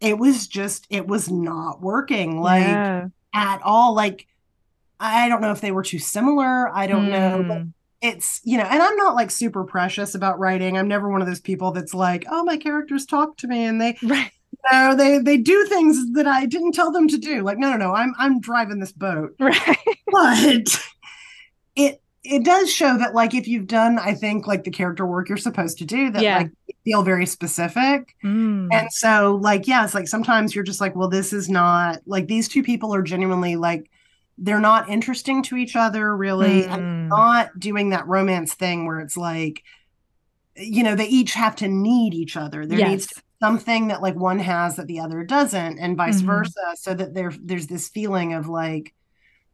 it 0.00 0.18
was 0.18 0.46
just, 0.46 0.86
it 0.90 1.06
was 1.06 1.30
not 1.30 1.80
working, 1.80 2.40
like, 2.40 2.62
yeah. 2.62 3.06
at 3.32 3.62
all. 3.62 3.94
Like, 3.94 4.26
I 4.98 5.28
don't 5.28 5.40
know 5.40 5.52
if 5.52 5.60
they 5.60 5.72
were 5.72 5.82
too 5.82 5.98
similar. 5.98 6.74
I 6.74 6.86
don't 6.86 7.06
mm. 7.06 7.10
know. 7.10 7.44
But 7.46 7.62
hmm. 7.62 7.68
it's, 8.00 8.40
you 8.44 8.56
know, 8.56 8.64
and 8.64 8.82
I'm 8.82 8.96
not 8.96 9.14
like 9.14 9.30
super 9.30 9.64
precious 9.64 10.14
about 10.14 10.38
writing. 10.38 10.78
I'm 10.78 10.88
never 10.88 11.08
one 11.08 11.20
of 11.20 11.26
those 11.26 11.40
people 11.40 11.72
that's 11.72 11.94
like, 11.94 12.24
oh, 12.30 12.44
my 12.44 12.56
characters 12.56 13.06
talk 13.06 13.36
to 13.38 13.46
me 13.46 13.64
and 13.64 13.80
they, 13.80 13.96
right. 14.02 14.30
you 14.52 14.58
know, 14.72 14.96
they 14.96 15.18
they 15.18 15.36
do 15.36 15.66
things 15.66 16.12
that 16.12 16.26
I 16.26 16.46
didn't 16.46 16.72
tell 16.72 16.90
them 16.90 17.08
to 17.08 17.18
do. 17.18 17.42
Like, 17.42 17.58
no, 17.58 17.70
no, 17.70 17.76
no, 17.76 17.94
I'm 17.94 18.14
I'm 18.18 18.40
driving 18.40 18.80
this 18.80 18.92
boat. 18.92 19.34
Right. 19.40 19.78
But 20.10 20.78
it 21.74 22.00
it 22.28 22.44
does 22.44 22.72
show 22.72 22.98
that 22.98 23.14
like 23.14 23.34
if 23.34 23.46
you've 23.46 23.66
done 23.66 23.98
i 23.98 24.12
think 24.12 24.46
like 24.46 24.64
the 24.64 24.70
character 24.70 25.06
work 25.06 25.28
you're 25.28 25.38
supposed 25.38 25.78
to 25.78 25.84
do 25.84 26.10
that 26.10 26.22
yeah. 26.22 26.38
like 26.38 26.50
feel 26.84 27.02
very 27.02 27.26
specific 27.26 28.14
mm. 28.24 28.68
and 28.72 28.92
so 28.92 29.38
like 29.42 29.66
yes 29.66 29.94
like 29.94 30.08
sometimes 30.08 30.54
you're 30.54 30.64
just 30.64 30.80
like 30.80 30.94
well 30.96 31.08
this 31.08 31.32
is 31.32 31.48
not 31.48 32.00
like 32.06 32.26
these 32.26 32.48
two 32.48 32.62
people 32.62 32.94
are 32.94 33.02
genuinely 33.02 33.56
like 33.56 33.90
they're 34.38 34.60
not 34.60 34.88
interesting 34.88 35.42
to 35.42 35.56
each 35.56 35.76
other 35.76 36.16
really 36.16 36.62
mm. 36.62 36.70
and 36.70 37.08
not 37.08 37.58
doing 37.58 37.90
that 37.90 38.06
romance 38.06 38.54
thing 38.54 38.86
where 38.86 39.00
it's 39.00 39.16
like 39.16 39.62
you 40.56 40.82
know 40.82 40.94
they 40.94 41.06
each 41.06 41.34
have 41.34 41.56
to 41.56 41.68
need 41.68 42.14
each 42.14 42.36
other 42.36 42.66
there 42.66 42.78
yes. 42.78 42.88
needs 42.88 43.22
something 43.42 43.88
that 43.88 44.02
like 44.02 44.14
one 44.14 44.38
has 44.38 44.76
that 44.76 44.86
the 44.86 45.00
other 45.00 45.22
doesn't 45.22 45.78
and 45.78 45.96
vice 45.96 46.18
mm-hmm. 46.18 46.26
versa 46.26 46.74
so 46.74 46.94
that 46.94 47.14
there 47.14 47.32
there's 47.42 47.66
this 47.66 47.88
feeling 47.88 48.32
of 48.32 48.48
like 48.48 48.94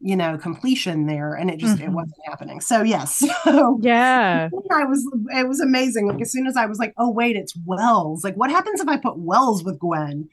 you 0.01 0.16
know 0.16 0.37
completion 0.37 1.07
there 1.07 1.35
and 1.35 1.51
it 1.51 1.59
just 1.59 1.77
mm-hmm. 1.77 1.90
it 1.90 1.92
wasn't 1.92 2.16
happening 2.27 2.61
so 2.61 2.83
yes 2.83 3.23
so 3.45 3.79
yeah 3.83 4.49
i 4.73 4.85
was 4.85 5.09
it 5.31 5.49
was 5.49 5.61
amazing 5.61 6.07
like 6.07 6.21
as 6.21 6.31
soon 6.31 6.47
as 6.47 6.57
i 6.57 6.66
was 6.66 6.79
like 6.79 6.92
oh 6.99 7.11
wait 7.11 7.37
it's 7.37 7.55
wells 7.64 8.25
like 8.25 8.35
what 8.35 8.51
happens 8.51 8.81
if 8.81 8.88
i 8.88 8.97
put 8.97 9.18
wells 9.18 9.62
with 9.64 9.79
gwyn 9.79 10.29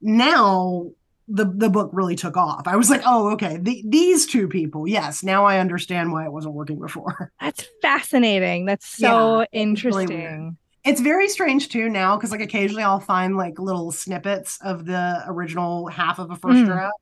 now 0.00 0.86
the 1.28 1.44
the 1.44 1.70
book 1.70 1.90
really 1.92 2.16
took 2.16 2.36
off. 2.36 2.66
I 2.66 2.76
was 2.76 2.90
like, 2.90 3.02
oh, 3.06 3.30
okay, 3.32 3.56
the, 3.56 3.82
these 3.86 4.26
two 4.26 4.48
people, 4.48 4.86
yes, 4.86 5.22
now 5.22 5.44
I 5.44 5.58
understand 5.58 6.12
why 6.12 6.24
it 6.24 6.32
wasn't 6.32 6.54
working 6.54 6.78
before. 6.78 7.32
That's 7.40 7.66
fascinating. 7.82 8.66
That's 8.66 8.86
so 8.86 9.40
yeah, 9.40 9.46
interesting. 9.52 10.08
Really 10.08 10.56
it's 10.84 11.00
very 11.00 11.28
strange 11.28 11.70
too 11.70 11.88
now 11.88 12.16
because 12.16 12.30
like 12.30 12.42
occasionally 12.42 12.82
I'll 12.82 13.00
find 13.00 13.36
like 13.36 13.58
little 13.58 13.90
snippets 13.90 14.58
of 14.62 14.84
the 14.84 15.24
original 15.26 15.88
half 15.88 16.18
of 16.18 16.30
a 16.30 16.36
first 16.36 16.58
mm. 16.58 16.66
draft. 16.66 16.94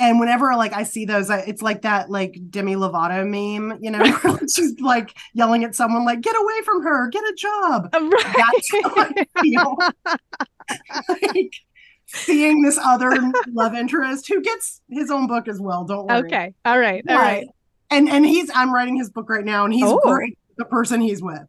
And 0.00 0.20
whenever 0.20 0.54
like 0.54 0.74
I 0.74 0.84
see 0.84 1.06
those, 1.06 1.28
I, 1.28 1.38
it's 1.38 1.62
like 1.62 1.82
that 1.82 2.08
like 2.08 2.38
Demi 2.50 2.76
Lovato 2.76 3.26
meme, 3.26 3.78
you 3.82 3.90
know, 3.90 4.38
she's 4.54 4.78
like 4.78 5.16
yelling 5.34 5.64
at 5.64 5.74
someone 5.74 6.04
like, 6.04 6.20
"Get 6.20 6.36
away 6.38 6.62
from 6.64 6.82
her, 6.82 7.08
get 7.08 7.24
a 7.24 7.34
job." 7.34 7.88
Right. 8.00 8.36
That's 8.36 8.70
how 8.72 8.92
I 8.96 9.26
feel. 9.40 9.76
like, 11.08 11.52
seeing 12.08 12.62
this 12.62 12.78
other 12.78 13.12
love 13.48 13.74
interest 13.74 14.28
who 14.28 14.40
gets 14.40 14.80
his 14.90 15.10
own 15.10 15.26
book 15.26 15.48
as 15.48 15.60
well. 15.60 15.84
Don't 15.84 16.06
worry. 16.06 16.18
Okay. 16.26 16.54
All 16.64 16.78
right. 16.78 17.04
All 17.08 17.16
right. 17.16 17.48
And 17.90 18.08
and 18.08 18.26
he's 18.26 18.50
I'm 18.54 18.72
writing 18.72 18.96
his 18.96 19.10
book 19.10 19.30
right 19.30 19.44
now, 19.44 19.64
and 19.64 19.72
he's 19.72 19.84
oh. 19.84 20.00
great. 20.02 20.38
The 20.56 20.64
person 20.64 21.00
he's 21.00 21.22
with. 21.22 21.46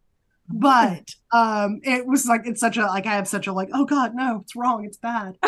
But 0.51 1.03
um 1.31 1.79
it 1.83 2.07
was 2.07 2.25
like 2.25 2.41
it's 2.45 2.59
such 2.59 2.75
a 2.75 2.81
like 2.87 3.05
i 3.05 3.11
have 3.13 3.27
such 3.27 3.45
a 3.45 3.53
like 3.53 3.69
oh 3.73 3.85
god 3.85 4.15
no 4.15 4.39
it's 4.41 4.55
wrong 4.55 4.83
it's 4.85 4.97
bad. 4.97 5.35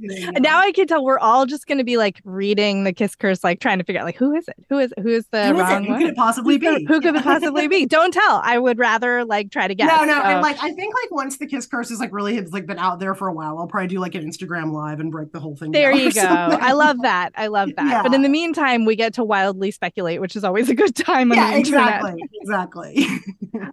Yeah. 0.00 0.30
now 0.30 0.60
i 0.60 0.70
can 0.70 0.86
tell 0.86 1.04
we're 1.04 1.18
all 1.18 1.44
just 1.44 1.66
going 1.66 1.78
to 1.78 1.82
be 1.84 1.96
like 1.96 2.20
reading 2.22 2.84
the 2.84 2.92
kiss 2.92 3.16
curse 3.16 3.42
like 3.42 3.58
trying 3.58 3.78
to 3.78 3.84
figure 3.84 4.00
out 4.00 4.04
like 4.04 4.14
who 4.16 4.32
is 4.32 4.46
it? 4.46 4.54
Who 4.68 4.78
is 4.78 4.92
who 5.02 5.08
is 5.08 5.26
the 5.32 5.46
who 5.48 5.54
wrong 5.58 5.84
is 5.86 5.88
who 5.88 5.98
could 5.98 6.06
it 6.10 6.14
possibly 6.16 6.54
Who's 6.54 6.60
be? 6.60 6.84
the, 6.84 6.92
who 6.94 7.00
could 7.00 7.16
it 7.16 7.24
possibly 7.24 7.66
be? 7.66 7.84
Don't 7.86 8.14
tell. 8.14 8.40
I 8.44 8.58
would 8.58 8.78
rather 8.78 9.24
like 9.24 9.50
try 9.50 9.66
to 9.66 9.74
guess 9.74 9.90
no 9.90 10.04
no 10.04 10.20
so. 10.20 10.22
and 10.22 10.40
like 10.40 10.56
i 10.62 10.70
think 10.70 10.94
like 10.94 11.10
once 11.10 11.38
the 11.38 11.46
kiss 11.48 11.66
curse 11.66 11.90
is 11.90 11.98
like 11.98 12.12
really 12.12 12.36
has 12.36 12.52
like 12.52 12.64
been 12.64 12.78
out 12.78 13.00
there 13.00 13.12
for 13.16 13.26
a 13.26 13.32
while 13.32 13.58
i'll 13.58 13.66
probably 13.66 13.88
do 13.88 13.98
like 13.98 14.14
an 14.14 14.24
instagram 14.24 14.70
live 14.72 15.00
and 15.00 15.10
break 15.10 15.32
the 15.32 15.40
whole 15.40 15.56
thing 15.56 15.72
there 15.72 15.90
you 15.92 16.12
go. 16.18 16.20
I 16.22 16.70
love 16.74 16.98
that. 17.02 17.32
I 17.34 17.48
love 17.48 17.70
that. 17.76 17.88
Yeah. 17.88 18.02
but 18.04 18.14
in 18.14 18.22
the 18.22 18.28
meantime 18.28 18.84
we 18.84 18.94
get 18.94 19.14
to 19.14 19.24
wildly 19.24 19.72
speculate 19.72 20.20
which 20.20 20.36
is 20.36 20.44
always 20.44 20.68
a 20.68 20.76
good 20.76 20.94
time 20.94 21.32
on 21.32 21.38
yeah 21.38 21.50
the 21.50 21.56
internet. 21.56 22.04
exactly. 22.42 23.02
Exactly. 23.02 23.08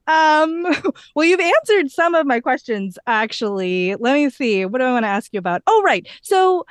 Um 0.08 0.55
well 1.16 1.26
you've 1.26 1.40
answered 1.40 1.92
some 1.92 2.16
of 2.16 2.26
my 2.26 2.40
questions 2.40 2.98
actually. 3.08 3.96
Let 3.96 4.14
me 4.14 4.30
see. 4.30 4.66
What 4.66 4.80
do 4.80 4.86
i 4.86 4.92
want 4.92 5.04
to 5.04 5.10
ask 5.10 5.34
you 5.34 5.40
about? 5.40 5.62
Oh 5.68 5.82
right. 5.84 6.08
So 6.22 6.66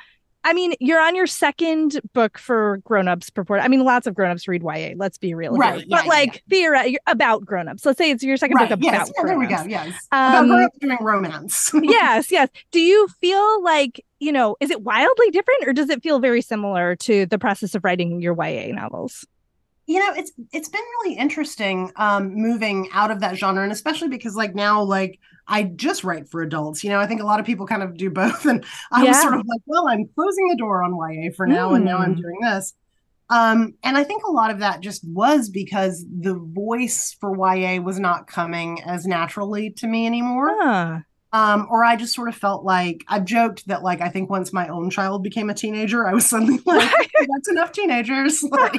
i 0.45 0.53
mean 0.53 0.73
you're 0.79 1.01
on 1.01 1.15
your 1.15 1.27
second 1.27 1.99
book 2.13 2.37
for 2.37 2.77
grown-ups 2.83 3.31
purport 3.31 3.59
i 3.61 3.67
mean 3.67 3.83
lots 3.83 4.05
of 4.05 4.13
grown-ups 4.13 4.47
read 4.47 4.61
ya 4.61 4.89
let's 4.95 5.17
be 5.17 5.33
real 5.33 5.57
Right, 5.57 5.79
yeah, 5.79 5.97
but 5.97 6.05
yeah, 6.05 6.09
like 6.09 6.43
theoret- 6.49 6.95
about 7.07 7.43
grown-ups. 7.43 7.83
Let's 7.85 7.97
say 7.97 8.11
it's 8.11 8.23
your 8.23 8.37
second 8.37 8.55
right 8.57 8.69
book 8.69 8.77
about 8.77 8.93
yes 8.93 9.11
yeah, 9.17 9.23
there 9.25 9.39
we 9.39 9.47
go 9.47 9.63
yes. 9.67 10.07
Um, 10.11 10.45
about 10.45 10.47
grown-ups 10.47 10.77
doing 10.79 10.97
romance. 11.01 11.71
Yes 11.83 12.31
yes. 12.31 12.49
Do 12.71 12.79
you 12.79 13.07
feel 13.19 13.63
like 13.63 14.05
you 14.19 14.31
know 14.31 14.55
is 14.59 14.69
it 14.69 14.83
wildly 14.83 15.31
different 15.31 15.67
or 15.67 15.73
does 15.73 15.89
it 15.89 16.03
feel 16.03 16.19
very 16.19 16.41
similar 16.41 16.95
to 16.97 17.25
the 17.25 17.39
process 17.39 17.73
of 17.75 17.83
writing 17.83 18.21
your 18.21 18.35
ya 18.35 18.73
novels 18.73 19.25
you 19.87 19.99
know 19.99 20.13
it's 20.15 20.31
it's 20.51 20.69
been 20.69 20.81
really 21.01 21.15
interesting 21.17 21.91
um 21.97 22.33
moving 22.35 22.89
out 22.93 23.11
of 23.11 23.19
that 23.19 23.35
genre 23.37 23.61
and 23.63 23.71
especially 23.71 24.07
because 24.07 24.35
like 24.35 24.55
now 24.55 24.81
like 24.81 25.19
i 25.47 25.63
just 25.63 26.03
write 26.03 26.27
for 26.27 26.41
adults 26.41 26.83
you 26.83 26.89
know 26.89 26.99
i 26.99 27.05
think 27.05 27.21
a 27.21 27.25
lot 27.25 27.39
of 27.39 27.45
people 27.45 27.67
kind 27.67 27.83
of 27.83 27.95
do 27.97 28.09
both 28.21 28.45
and 28.45 28.65
i 28.91 29.03
was 29.03 29.21
sort 29.21 29.33
of 29.35 29.41
like 29.45 29.61
well 29.65 29.87
i'm 29.87 30.07
closing 30.15 30.47
the 30.49 30.55
door 30.57 30.81
on 30.83 30.91
ya 31.13 31.29
for 31.35 31.45
now 31.47 31.73
and 31.73 31.85
now 31.85 31.97
i'm 31.99 32.15
Hmm. 32.15 32.21
doing 32.21 32.37
this. 32.41 32.73
Um 33.29 33.73
and 33.83 33.97
i 33.97 34.03
think 34.03 34.23
a 34.23 34.31
lot 34.31 34.51
of 34.51 34.59
that 34.59 34.81
just 34.81 35.03
was 35.07 35.49
because 35.49 36.05
the 36.09 36.35
voice 36.35 37.15
for 37.19 37.35
ya 37.55 37.81
was 37.81 37.99
not 37.99 38.27
coming 38.27 38.81
as 38.83 39.05
naturally 39.07 39.71
to 39.71 39.87
me 39.87 40.05
anymore. 40.05 40.49
Huh. 40.61 40.99
um 41.33 41.67
or 41.71 41.83
i 41.83 41.95
just 41.95 42.13
sort 42.13 42.27
of 42.29 42.35
felt 42.35 42.63
like 42.63 43.03
i've 43.07 43.25
joked 43.25 43.67
that 43.67 43.81
like 43.83 43.99
i 44.01 44.09
think 44.09 44.29
once 44.29 44.53
my 44.53 44.67
own 44.67 44.89
child 44.91 45.23
became 45.23 45.49
a 45.49 45.55
teenager 45.55 46.07
i 46.07 46.13
was 46.13 46.25
suddenly 46.27 46.59
like 46.65 46.93
"Okay, 46.93 47.27
that's 47.33 47.49
enough 47.49 47.71
teenagers. 47.71 48.43
Like 48.51 48.77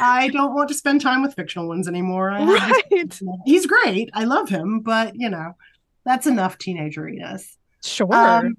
I 0.00 0.28
don't 0.28 0.54
want 0.54 0.68
to 0.68 0.74
spend 0.74 1.00
time 1.00 1.22
with 1.22 1.34
fictional 1.34 1.68
ones 1.68 1.88
anymore. 1.88 2.30
I 2.30 2.44
right 2.44 3.20
He's 3.44 3.66
great. 3.66 4.10
I 4.14 4.24
love 4.24 4.48
him, 4.48 4.80
but 4.80 5.14
you 5.14 5.28
know, 5.28 5.52
that's 6.04 6.26
enough 6.26 6.58
teenageriness. 6.58 7.56
sure 7.82 8.12
Um, 8.14 8.56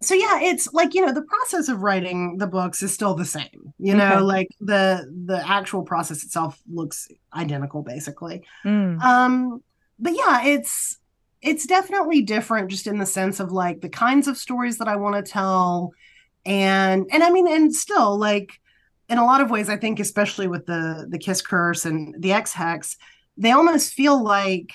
so 0.00 0.14
yeah, 0.14 0.40
it's 0.40 0.72
like 0.72 0.94
you 0.94 1.04
know, 1.04 1.12
the 1.12 1.22
process 1.22 1.68
of 1.68 1.82
writing 1.82 2.38
the 2.38 2.46
books 2.46 2.82
is 2.82 2.94
still 2.94 3.14
the 3.14 3.24
same. 3.24 3.72
You 3.78 3.94
know, 3.94 4.12
Okay. 4.14 4.20
like 4.20 4.48
the 4.60 5.12
the 5.26 5.42
actual 5.48 5.82
process 5.82 6.22
itself 6.22 6.60
looks 6.72 7.08
identical, 7.34 7.82
basically. 7.82 8.44
Mm. 8.64 9.00
Um, 9.02 9.62
but 9.98 10.12
yeah, 10.12 10.44
it's 10.46 10.98
it's 11.42 11.66
definitely 11.66 12.22
different, 12.22 12.70
just 12.70 12.86
in 12.86 12.98
the 12.98 13.06
sense 13.06 13.40
of 13.40 13.50
like 13.50 13.80
the 13.80 13.88
kinds 13.88 14.28
of 14.28 14.36
stories 14.36 14.78
that 14.78 14.88
I 14.88 14.96
want 14.96 15.16
to 15.16 15.30
tell, 15.32 15.92
and 16.46 17.06
and 17.10 17.24
I 17.24 17.30
mean, 17.30 17.48
and 17.48 17.74
still 17.74 18.16
like 18.16 18.60
in 19.08 19.18
a 19.18 19.24
lot 19.24 19.40
of 19.40 19.50
ways, 19.50 19.68
I 19.68 19.76
think, 19.76 20.00
especially 20.00 20.48
with 20.48 20.66
the 20.66 21.06
the 21.08 21.18
Kiss 21.18 21.42
Curse 21.42 21.84
and 21.84 22.14
the 22.18 22.32
Ex 22.32 22.52
Hex, 22.52 22.96
they 23.36 23.52
almost 23.52 23.94
feel 23.94 24.22
like 24.22 24.72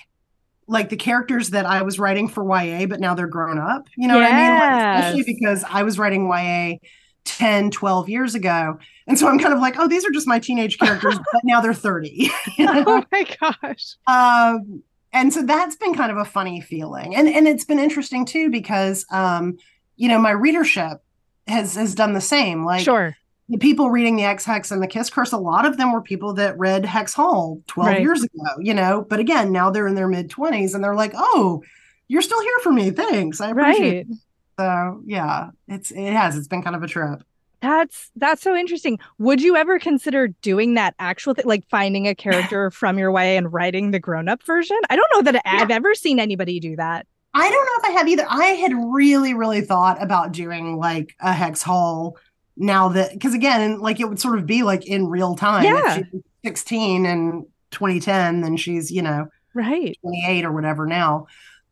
like 0.66 0.88
the 0.88 0.96
characters 0.96 1.50
that 1.50 1.66
I 1.66 1.82
was 1.82 1.98
writing 1.98 2.28
for 2.28 2.42
YA, 2.44 2.86
but 2.86 3.00
now 3.00 3.14
they're 3.14 3.26
grown 3.26 3.58
up. 3.58 3.88
You 3.96 4.08
know 4.08 4.16
what 4.16 4.32
I 4.32 4.32
mean? 4.32 4.60
Like, 4.60 5.04
especially 5.04 5.34
because 5.34 5.64
I 5.68 5.82
was 5.82 5.98
writing 5.98 6.26
YA 6.26 6.78
10, 7.24 7.70
12 7.70 8.08
years 8.08 8.34
ago. 8.34 8.78
And 9.06 9.18
so 9.18 9.28
I'm 9.28 9.38
kind 9.38 9.52
of 9.52 9.60
like, 9.60 9.78
oh, 9.78 9.88
these 9.88 10.04
are 10.06 10.10
just 10.10 10.26
my 10.26 10.38
teenage 10.38 10.78
characters, 10.78 11.18
but 11.32 11.42
now 11.44 11.60
they're 11.60 11.74
30. 11.74 12.30
you 12.56 12.64
know? 12.64 12.84
oh 12.86 13.04
my 13.12 13.26
gosh 13.40 13.96
um 14.06 14.82
and 15.12 15.32
so 15.32 15.42
that's 15.42 15.76
been 15.76 15.94
kind 15.94 16.10
of 16.10 16.18
a 16.18 16.24
funny 16.24 16.60
feeling 16.60 17.14
and 17.14 17.28
and 17.28 17.46
it's 17.46 17.64
been 17.64 17.78
interesting 17.78 18.24
too 18.24 18.50
because 18.50 19.06
um 19.10 19.56
you 19.96 20.08
know 20.08 20.18
my 20.18 20.30
readership 20.30 21.02
has 21.46 21.74
has 21.74 21.94
done 21.94 22.12
the 22.12 22.20
same 22.20 22.64
like 22.64 22.84
sure 22.84 23.16
the 23.48 23.58
people 23.58 23.90
reading 23.90 24.16
the 24.16 24.24
ex 24.24 24.44
hex 24.44 24.70
and 24.70 24.82
the 24.82 24.86
kiss 24.86 25.10
curse 25.10 25.32
a 25.32 25.36
lot 25.38 25.66
of 25.66 25.76
them 25.76 25.92
were 25.92 26.00
people 26.00 26.32
that 26.34 26.58
read 26.58 26.84
hex 26.84 27.12
hall 27.14 27.60
12 27.66 27.88
Right. 27.90 28.00
years 28.00 28.22
ago 28.22 28.44
you 28.60 28.72
know 28.74 29.04
but 29.08 29.20
again 29.20 29.52
now 29.52 29.70
they're 29.70 29.86
in 29.88 29.94
their 29.94 30.08
mid 30.08 30.30
20s 30.30 30.74
and 30.74 30.82
they're 30.82 30.94
like 30.94 31.12
oh 31.14 31.62
you're 32.08 32.22
still 32.22 32.40
here 32.40 32.58
for 32.62 32.72
me 32.72 32.90
thanks 32.90 33.40
i 33.40 33.50
appreciate 33.50 34.06
right 34.06 34.06
it 34.10 34.16
so 34.58 35.02
yeah 35.04 35.50
it's 35.68 35.90
it 35.90 36.12
has 36.12 36.36
it's 36.36 36.48
been 36.48 36.62
kind 36.62 36.76
of 36.76 36.82
a 36.82 36.86
trip 36.88 37.22
That's 37.60 38.10
that's 38.16 38.42
so 38.42 38.54
interesting. 38.54 38.98
Would 39.18 39.40
you 39.40 39.56
ever 39.56 39.78
consider 39.78 40.28
doing 40.42 40.74
that 40.74 40.94
actual 40.98 41.32
thing, 41.34 41.46
like 41.46 41.64
finding 41.70 42.06
a 42.06 42.14
character 42.24 42.70
from 42.70 42.98
your 42.98 43.10
YA 43.10 43.38
and 43.38 43.50
writing 43.52 43.90
the 43.90 43.98
grown-up 43.98 44.42
version? 44.42 44.76
I 44.90 44.96
don't 44.96 45.10
know 45.14 45.32
that 45.32 45.40
I've 45.46 45.70
ever 45.70 45.94
seen 45.94 46.20
anybody 46.20 46.60
do 46.60 46.76
that. 46.76 47.06
I 47.32 47.50
don't 47.50 47.64
know 47.64 47.72
if 47.78 47.84
I 47.86 47.98
have 47.98 48.06
either. 48.08 48.26
I 48.28 48.44
had 48.62 48.72
really, 48.92 49.32
really 49.32 49.62
thought 49.62 50.00
about 50.02 50.32
doing 50.32 50.76
like 50.76 51.16
a 51.20 51.32
hex 51.32 51.62
hall 51.62 52.18
now 52.56 52.88
that 52.90 53.12
because 53.12 53.34
again, 53.34 53.80
like 53.80 54.00
it 54.00 54.08
would 54.08 54.20
sort 54.20 54.38
of 54.38 54.46
be 54.46 54.62
like 54.62 54.86
in 54.86 55.06
real 55.08 55.34
time. 55.36 55.64
Yeah. 55.64 55.98
If 55.98 56.06
she's 56.12 56.22
16 56.44 57.06
and 57.06 57.46
2010, 57.70 58.40
then 58.42 58.56
she's, 58.56 58.90
you 58.90 59.02
know, 59.02 59.28
Right. 59.54 59.96
28 60.02 60.44
or 60.44 60.52
whatever 60.52 60.86
now. 60.86 61.26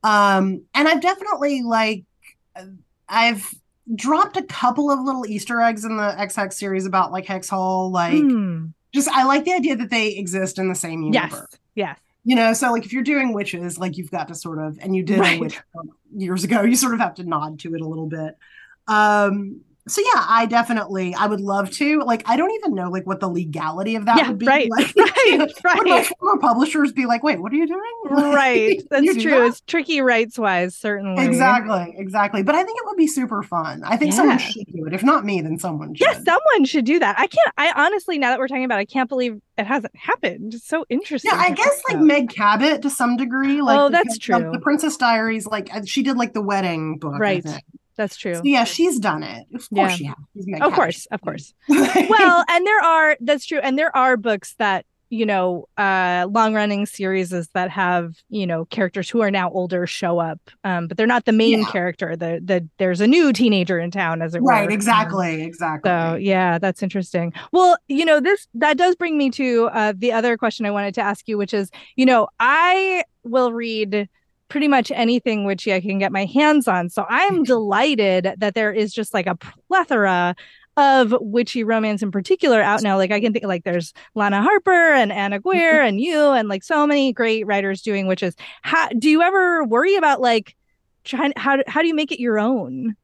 Um, 0.05 0.63
and 0.75 0.89
I've 0.89 1.01
definitely 1.01 1.63
like 1.63 2.05
I've 3.09 3.49
dropped 3.95 4.37
a 4.37 4.43
couple 4.43 4.91
of 4.91 5.01
little 5.01 5.27
Easter 5.27 5.61
eggs 5.61 5.85
in 5.85 5.97
the 5.97 6.19
Ex 6.19 6.37
Hex 6.37 6.57
series 6.59 6.87
about 6.87 7.13
like 7.13 7.27
Hex 7.27 7.49
Hall. 7.49 7.91
Like 7.91 8.15
Hmm. 8.23 8.67
just 8.95 9.09
I 9.09 9.25
like 9.25 9.45
the 9.45 9.53
idea 9.53 9.77
that 9.77 9.91
they 9.91 10.09
exist 10.17 10.59
in 10.59 10.69
the 10.69 10.75
same 10.75 11.03
universe 11.03 11.33
Yes. 11.41 11.59
Yes. 11.75 11.99
you 12.25 12.37
know 12.37 12.53
so 12.53 12.71
like 12.73 12.85
if 12.85 12.93
you're 12.93 13.03
doing 13.03 13.33
witches 13.33 13.79
like 13.79 13.97
you've 13.97 14.11
got 14.11 14.29
to 14.29 14.35
sort 14.35 14.59
of 14.59 14.79
and 14.81 14.95
you 14.95 15.03
did 15.03 15.19
Right. 15.19 15.39
a 15.39 15.41
witch 15.41 15.59
years 16.15 16.45
ago 16.45 16.63
you 16.63 16.77
sort 16.77 16.95
of 16.95 17.01
have 17.01 17.15
to 17.17 17.25
nod 17.25 17.59
to 17.61 17.75
it 17.75 17.81
a 17.81 17.87
little 17.87 18.07
bit 18.07 18.37
um 18.87 19.61
so 19.89 20.01
yeah 20.01 20.25
i 20.29 20.47
definitely 20.47 21.15
i 21.15 21.27
would 21.27 21.41
love 21.41 21.71
to 21.71 22.01
like 22.03 22.23
i 22.29 22.37
don't 22.37 22.53
even 22.53 22.75
know 22.75 22.89
like 22.91 23.07
what 23.07 23.21
the 23.21 23.29
legality 23.29 23.97
of 23.97 24.05
that 24.07 24.17
Yeah, 24.19 24.29
would 24.29 24.39
be 24.39 24.47
right, 24.47 24.71
like 24.71 24.95
right, 24.97 25.39
would 25.77 25.89
my 25.89 26.03
former 26.05 26.41
publishers 26.41 26.93
be 26.93 27.07
like 27.07 27.23
wait 27.23 27.41
what 27.41 27.53
are 27.53 27.57
you 27.57 27.67
doing 27.67 27.81
Like, 28.11 28.35
Right. 28.35 28.83
That's 28.91 29.17
true. 29.17 29.31
that? 29.33 29.47
It's 29.49 29.61
tricky 29.63 30.01
rights 30.01 30.39
wise, 30.39 30.77
certainly. 30.77 31.25
exactly 31.25 31.95
exactly 31.97 32.43
but 32.43 32.55
i 32.55 32.63
think 32.63 32.79
it 32.79 32.85
would 32.87 32.97
be 32.97 33.07
super 33.07 33.43
fun 33.43 33.83
i 33.85 33.97
think 33.97 34.13
someone 34.13 34.39
should 34.39 34.67
do 34.73 34.87
it 34.87 34.93
if 34.95 35.03
not 35.03 35.25
me 35.25 35.41
then 35.41 35.59
someone 35.59 35.95
should 35.95 36.07
Yes, 36.07 36.23
someone 36.25 36.65
should 36.65 36.85
do 36.85 36.99
that. 36.99 37.19
I 37.19 37.27
can't 37.27 37.53
I 37.57 37.73
honestly 37.87 38.19
now 38.19 38.31
that 38.31 38.39
we're 38.39 38.49
talking 38.49 38.65
about 38.65 38.79
it, 38.79 38.83
I 38.83 38.85
can't 38.87 39.09
believe 39.09 39.39
it 39.59 39.67
hasn't 39.67 39.95
happened. 39.97 40.55
It's 40.55 40.67
so 40.67 40.85
interesting. 40.89 41.31
Yeah, 41.33 41.39
I 41.41 41.51
guess 41.51 41.83
like. 41.91 42.01
Meg 42.01 42.29
Cabot 42.31 42.83
to 42.83 42.91
some 42.91 43.17
degree. 43.17 43.61
Like 43.63 43.79
Oh, 43.79 43.89
that's 43.91 44.19
true. 44.19 44.51
The 44.53 44.59
Princess 44.61 44.97
Diaries, 44.97 45.47
like 45.47 45.75
uh, 45.75 45.83
she 45.85 46.03
did 46.03 46.17
like 46.17 46.33
the 46.33 46.41
wedding 46.43 46.99
book, 46.99 47.19
Right. 47.19 47.45
That's 47.97 48.17
true. 48.17 48.37
So, 48.37 48.43
yeah, 48.45 48.65
she's 48.65 48.99
done 48.99 49.23
it. 49.23 49.47
Of 49.55 49.69
course 49.71 50.01
Yeah. 50.01 50.15
she 50.35 50.51
has. 50.53 50.63
Of 50.63 50.73
course, 50.73 51.07
of 51.11 51.21
course. 51.21 51.53
well 51.69 52.45
and 52.51 52.67
there 52.67 52.81
are 52.83 53.17
that's 53.21 53.47
true 53.47 53.59
and 53.63 53.79
there 53.79 53.95
are 53.97 54.17
books 54.17 54.55
that 54.59 54.85
you 55.11 55.27
know 55.27 55.67
uh 55.77 56.27
long 56.31 56.55
running 56.55 56.87
series 56.87 57.29
that 57.55 57.69
have 57.71 58.15
you 58.31 58.47
know 58.47 58.65
characters 58.67 59.11
who 59.11 59.21
are 59.21 59.31
now 59.31 59.51
older 59.51 59.87
show 59.87 60.19
up 60.19 60.41
um 60.65 60.89
but 60.89 60.97
they're 60.97 61.07
not 61.07 61.27
the 61.27 61.33
main 61.33 61.59
Yeah. 61.61 61.71
character 61.71 62.17
the 62.17 62.41
the 62.43 62.67
there's 62.79 63.03
a 63.03 63.07
new 63.07 63.31
teenager 63.31 63.79
in 63.79 63.91
town 63.91 64.23
as 64.23 64.35
it 64.35 64.43
were 64.43 64.49
right, 64.49 64.69
Um, 64.69 64.73
exactly, 64.73 65.43
exactly. 65.43 65.87
so 65.91 66.15
yeah 66.15 66.59
that's 66.59 66.83
interesting 66.83 67.35
well 67.53 67.77
you 67.89 68.07
know 68.07 68.21
this 68.21 68.49
that 68.55 68.79
does 68.79 68.97
bring 68.97 69.19
me 69.19 69.29
to 69.33 69.67
uh 69.75 69.93
the 69.95 70.13
other 70.13 70.39
question 70.39 70.65
i 70.65 70.71
wanted 70.71 70.95
to 70.95 71.03
ask 71.03 71.29
you 71.29 71.37
which 71.37 71.53
is 71.53 71.71
you 71.97 72.07
know 72.07 72.27
i 72.41 73.05
will 73.23 73.53
read 73.53 74.09
pretty 74.53 74.69
much 74.69 74.93
anything 74.95 75.47
which 75.47 75.67
I 75.67 75.81
can 75.81 75.99
get 75.99 76.13
my 76.13 76.27
hands 76.27 76.69
on. 76.69 76.91
So 76.91 77.07
I'm 77.09 77.37
mm-hmm. 77.37 77.43
delighted 77.45 78.35
that 78.37 78.55
there 78.55 78.71
is 78.71 78.93
just 78.93 79.15
like 79.15 79.27
a 79.27 79.35
plethora 79.35 80.37
of 80.77 81.15
witchy 81.23 81.65
romance 81.65 82.03
in 82.03 82.11
particular 82.11 82.61
out 82.61 82.83
now. 82.83 82.99
Like 82.99 83.13
I 83.13 83.19
can 83.19 83.33
think 83.33 83.47
like 83.47 83.65
there's 83.65 83.95
Lana 84.15 84.43
Harper 84.43 84.93
and 84.93 85.11
Ann 85.11 85.33
Aguirre 85.33 85.57
mm-hmm. 85.57 85.89
and 85.89 86.01
you 86.03 86.33
and 86.33 86.51
like 86.51 86.65
so 86.65 86.87
many 86.87 87.15
great 87.15 87.47
writers 87.47 87.81
doing 87.81 88.07
witches. 88.07 88.37
How 88.61 88.89
do 88.89 89.09
you 89.09 89.23
ever 89.23 89.65
worry 89.65 89.97
about 89.97 90.21
like 90.21 90.55
trying 91.05 91.33
how 91.35 91.63
how 91.67 91.81
do 91.81 91.89
you 91.89 91.95
make 91.95 92.13
it 92.13 92.21
your 92.21 92.39
own? 92.39 92.95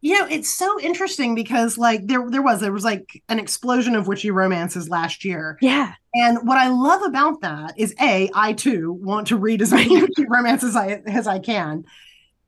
You 0.00 0.18
know 0.18 0.26
it's 0.28 0.52
so 0.54 0.78
interesting 0.80 1.34
because 1.34 1.76
like 1.78 2.06
there 2.06 2.28
there 2.30 2.42
was 2.42 2.60
there 2.60 2.72
was 2.72 2.84
like 2.84 3.22
an 3.28 3.38
explosion 3.38 3.96
of 3.96 4.06
witchy 4.06 4.30
romances 4.30 4.88
last 4.88 5.24
year. 5.24 5.58
Yeah. 5.60 5.94
and 6.14 6.38
what 6.46 6.56
i 6.58 6.68
love 6.68 7.02
about 7.02 7.40
that 7.40 7.74
is 7.76 7.94
a 8.00 8.30
i 8.34 8.52
too 8.52 8.92
want 8.92 9.26
to 9.28 9.36
read 9.36 9.60
as 9.62 9.72
many 9.72 9.96
witchy 10.02 10.26
romances 10.28 10.70
as 10.70 10.76
i 10.76 11.02
as 11.06 11.26
i 11.26 11.38
can. 11.38 11.84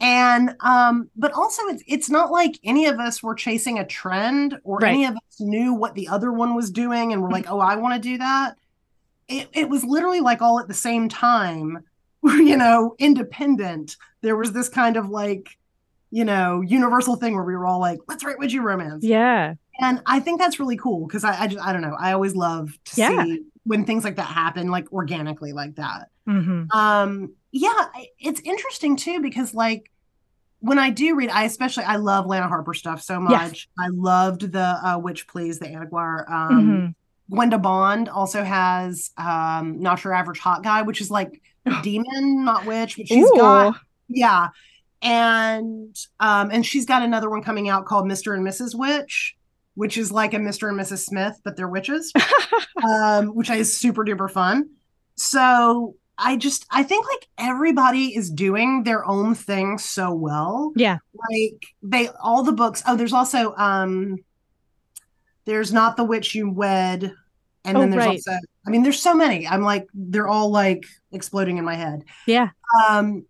And 0.02 0.54
um 0.60 1.10
but 1.16 1.32
also 1.32 1.62
it's 1.66 1.82
it's 1.86 2.08
not 2.08 2.30
like 2.30 2.58
any 2.64 2.86
of 2.86 2.98
us 2.98 3.22
were 3.22 3.34
chasing 3.34 3.78
a 3.78 3.86
trend 3.86 4.56
or 4.64 4.78
Right. 4.78 4.90
any 4.94 5.04
of 5.04 5.14
us 5.16 5.40
knew 5.40 5.74
what 5.74 5.94
the 5.94 6.08
other 6.08 6.32
one 6.32 6.54
was 6.54 6.70
doing 6.70 7.12
and 7.12 7.20
we're 7.22 7.30
like 7.30 7.50
oh 7.50 7.60
i 7.60 7.76
want 7.76 7.94
to 7.94 8.08
do 8.08 8.18
that. 8.18 8.56
It, 9.28 9.48
it 9.52 9.68
was 9.68 9.84
literally 9.84 10.20
like 10.20 10.40
all 10.42 10.58
at 10.58 10.68
the 10.68 10.74
same 10.74 11.08
time 11.08 11.84
you 12.22 12.56
know, 12.56 12.94
independent, 12.98 13.96
there 14.20 14.36
was 14.36 14.52
this 14.52 14.68
kind 14.68 14.98
of 14.98 15.08
like, 15.08 15.56
you 16.10 16.24
know, 16.24 16.60
universal 16.60 17.16
thing 17.16 17.34
where 17.34 17.44
we 17.44 17.54
were 17.56 17.66
all 17.66 17.78
like, 17.80 17.98
let's 18.08 18.24
write 18.24 18.38
witchy 18.38 18.58
romance. 18.58 19.04
Yeah. 19.04 19.54
And 19.80 20.02
I 20.06 20.20
think 20.20 20.40
that's 20.40 20.58
really 20.60 20.76
cool 20.76 21.06
because 21.06 21.24
I, 21.24 21.42
I 21.42 21.46
just, 21.46 21.64
I 21.64 21.72
don't 21.72 21.82
know. 21.82 21.96
I 21.98 22.12
always 22.12 22.34
love 22.34 22.76
to 22.86 23.00
Yeah. 23.00 23.24
see 23.24 23.40
when 23.64 23.84
things 23.84 24.04
like 24.04 24.16
that 24.16 24.24
happen, 24.24 24.70
like 24.70 24.92
organically 24.92 25.52
like 25.52 25.76
that. 25.76 26.08
hmm 26.26 26.64
Um, 26.72 27.34
yeah, 27.52 27.86
it's 28.18 28.40
interesting 28.42 28.96
too 28.96 29.20
because 29.20 29.54
like 29.54 29.90
when 30.58 30.78
I 30.78 30.90
do 30.90 31.14
read, 31.16 31.30
I 31.30 31.44
especially 31.44 31.84
I 31.84 31.96
love 31.96 32.26
Lana 32.26 32.48
Harper 32.48 32.74
stuff 32.74 33.00
so 33.02 33.18
much. 33.20 33.32
Yes. 33.32 33.66
I 33.78 33.88
loved 33.88 34.52
the 34.52 34.60
uh, 34.60 34.98
Witch 34.98 35.26
Please, 35.28 35.58
the 35.58 35.68
Ann 35.68 35.82
Aguirre. 35.82 36.26
Um, 36.28 36.50
Mhm. 36.50 36.94
Gwenda 37.30 37.58
Bond 37.58 38.08
also 38.08 38.42
has 38.42 39.12
um, 39.16 39.80
Not 39.80 40.02
Your 40.02 40.12
Average 40.12 40.40
Hot 40.40 40.64
Guy, 40.64 40.82
which 40.82 41.00
is 41.00 41.10
like 41.12 41.40
demon, 41.82 42.44
not 42.44 42.66
witch, 42.66 42.96
but 42.96 43.06
she's 43.06 43.24
Ooh. 43.30 43.36
got 43.36 43.76
yeah, 44.08 44.48
and 45.02 45.96
um, 46.20 46.50
and 46.50 46.64
she's 46.64 46.86
got 46.86 47.02
another 47.02 47.30
one 47.30 47.42
coming 47.42 47.68
out 47.68 47.86
called 47.86 48.06
Mister 48.06 48.34
and 48.34 48.46
Mrs. 48.46 48.74
Witch, 48.74 49.36
which 49.74 49.96
is 49.96 50.12
like 50.12 50.34
a 50.34 50.38
Mister 50.38 50.68
and 50.68 50.78
Mrs. 50.78 51.04
Smith, 51.04 51.40
but 51.44 51.56
they're 51.56 51.68
witches, 51.68 52.12
um, 52.84 53.28
which 53.28 53.50
is 53.50 53.76
super 53.78 54.04
duper 54.04 54.30
fun. 54.30 54.68
So 55.16 55.96
I 56.18 56.36
just 56.36 56.66
I 56.70 56.82
think 56.82 57.06
like 57.08 57.28
everybody 57.38 58.14
is 58.14 58.30
doing 58.30 58.82
their 58.84 59.06
own 59.06 59.34
thing 59.34 59.78
so 59.78 60.12
well. 60.12 60.72
Yeah. 60.76 60.98
Like 61.30 61.62
they 61.82 62.08
all 62.22 62.42
the 62.42 62.52
books. 62.52 62.82
Oh, 62.86 62.96
there's 62.96 63.12
also 63.14 63.54
um 63.56 64.16
there's 65.46 65.72
not 65.72 65.96
the 65.96 66.04
witch 66.04 66.34
you 66.34 66.50
wed. 66.50 67.14
And 67.64 67.76
Oh, 67.76 67.80
then 67.80 67.90
there's 67.90 68.04
right. 68.06 68.10
also 68.26 68.32
I 68.66 68.70
mean, 68.70 68.82
there's 68.82 69.00
so 69.00 69.14
many. 69.14 69.46
I'm 69.48 69.62
like, 69.62 69.86
they're 69.94 70.28
all 70.28 70.50
like 70.50 70.84
exploding 71.12 71.56
in 71.58 71.64
my 71.64 71.74
head. 71.74 72.04
Yeah. 72.26 72.50
Um, 72.88 73.24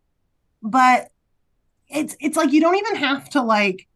but 0.62 1.10
it's 1.90 2.16
it's 2.20 2.36
like 2.36 2.52
you 2.52 2.60
don't 2.60 2.76
even 2.76 2.96
have 2.96 3.28
to 3.30 3.42
like 3.42 3.86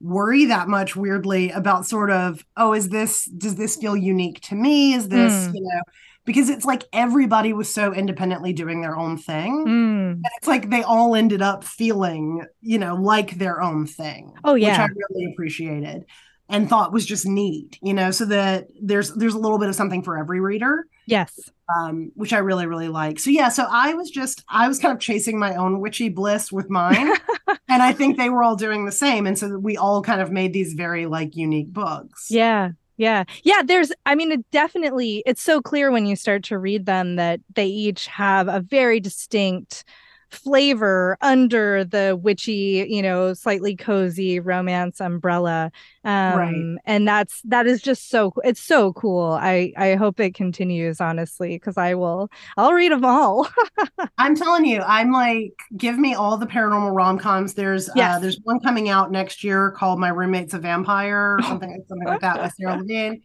worry 0.00 0.44
that 0.46 0.68
much 0.68 0.94
weirdly 0.94 1.50
about 1.50 1.86
sort 1.86 2.10
of, 2.10 2.44
oh, 2.56 2.74
is 2.74 2.88
this 2.90 3.24
does 3.24 3.56
this 3.56 3.76
feel 3.76 3.96
unique 3.96 4.40
to 4.42 4.54
me? 4.54 4.92
Is 4.94 5.08
this, 5.08 5.32
Mm. 5.48 5.54
you 5.54 5.60
know, 5.62 5.82
because 6.24 6.50
it's 6.50 6.64
like 6.64 6.82
everybody 6.92 7.52
was 7.52 7.72
so 7.72 7.94
independently 7.94 8.52
doing 8.52 8.82
their 8.82 8.96
own 8.96 9.16
thing. 9.16 9.64
Mm. 9.66 10.12
And 10.12 10.24
it's 10.38 10.48
like 10.48 10.68
they 10.70 10.82
all 10.82 11.14
ended 11.14 11.40
up 11.40 11.64
feeling, 11.64 12.44
you 12.60 12.78
know, 12.78 12.94
like 12.96 13.38
their 13.38 13.62
own 13.62 13.86
thing. 13.86 14.34
Oh, 14.44 14.54
yeah 14.54 14.82
Which. 14.82 14.90
I 14.90 14.94
really 15.10 15.32
appreciated 15.32 16.04
and 16.48 16.68
thought 16.68 16.92
was 16.92 17.04
just 17.06 17.26
neat, 17.26 17.78
you 17.82 17.94
know, 17.94 18.10
so 18.10 18.24
that 18.26 18.68
there's 18.80 19.12
there's 19.14 19.34
a 19.34 19.38
little 19.38 19.58
bit 19.58 19.68
of 19.68 19.74
something 19.74 20.02
for 20.02 20.16
every 20.18 20.40
reader 20.40 20.86
Yes. 21.06 21.38
um, 21.74 22.10
which 22.14 22.32
I 22.32 22.38
really, 22.38 22.66
really 22.66 22.88
like. 22.88 23.18
So 23.20 23.30
yeah, 23.30 23.48
so 23.48 23.66
I 23.70 23.94
was 23.94 24.10
just 24.10 24.44
I 24.48 24.68
was 24.68 24.78
kind 24.78 24.92
of 24.92 25.00
chasing 25.00 25.38
my 25.38 25.54
own 25.54 25.80
witchy 25.80 26.08
bliss 26.08 26.50
with 26.50 26.68
mine. 26.68 27.12
and 27.68 27.82
I 27.82 27.92
think 27.92 28.16
they 28.16 28.28
were 28.30 28.42
all 28.42 28.56
doing 28.56 28.84
the 28.84 28.92
same. 28.92 29.26
And 29.26 29.38
so 29.38 29.58
we 29.58 29.76
all 29.76 30.02
kind 30.02 30.20
of 30.20 30.30
made 30.32 30.52
these 30.52 30.74
very 30.74 31.06
like 31.06 31.36
unique 31.36 31.72
books. 31.72 32.26
Yeah. 32.30 32.70
Yeah. 32.96 33.24
Yeah. 33.44 33.62
There's, 33.64 33.92
I 34.06 34.14
mean, 34.14 34.32
it 34.32 34.50
definitely, 34.50 35.22
it's 35.26 35.42
so 35.42 35.60
clear 35.60 35.90
when 35.90 36.06
you 36.06 36.16
start 36.16 36.42
to 36.44 36.58
read 36.58 36.86
them 36.86 37.16
that 37.16 37.40
they 37.54 37.66
each 37.66 38.06
have 38.06 38.48
a 38.48 38.60
very 38.60 39.00
distinct 39.00 39.84
flavor 40.30 41.16
under 41.20 41.84
the 41.84 42.18
witchy, 42.20 42.86
you 42.88 43.02
know, 43.02 43.32
slightly 43.34 43.76
cozy 43.76 44.40
romance 44.40 45.00
umbrella. 45.00 45.70
Um, 46.04 46.36
Right. 46.36 46.76
and 46.84 47.06
that's, 47.08 47.40
that 47.42 47.66
is 47.66 47.80
just 47.82 48.10
so, 48.10 48.32
it's 48.44 48.60
so 48.60 48.92
cool. 48.92 49.38
I, 49.40 49.72
I 49.76 49.94
hope 49.94 50.20
it 50.20 50.34
continues, 50.34 51.00
honestly, 51.00 51.56
because 51.56 51.76
I 51.76 51.94
will, 51.94 52.30
I'll 52.56 52.72
read 52.72 52.92
them 52.92 53.04
all. 53.04 53.48
I'm 54.18 54.34
telling 54.34 54.64
you, 54.64 54.82
I'm 54.82 55.12
like, 55.12 55.52
give 55.76 55.98
me 55.98 56.14
all 56.14 56.36
the 56.36 56.46
paranormal 56.46 56.94
rom 56.94 57.18
coms. 57.18 57.54
There's 57.54 57.88
uh 57.90 58.18
there's 58.18 58.38
one 58.44 58.60
coming 58.60 58.88
out 58.88 59.10
next 59.10 59.44
year 59.44 59.70
called 59.72 59.98
My 60.00 60.08
Roommate's 60.10 60.54
a 60.54 60.58
Vampire 60.58 61.36
or 61.38 61.42
something, 61.42 61.84
something 61.88 62.06
like 62.06 62.20
that 62.20 62.42
with 62.42 62.52
Sarah 62.54 62.76
Levine. 62.78 63.22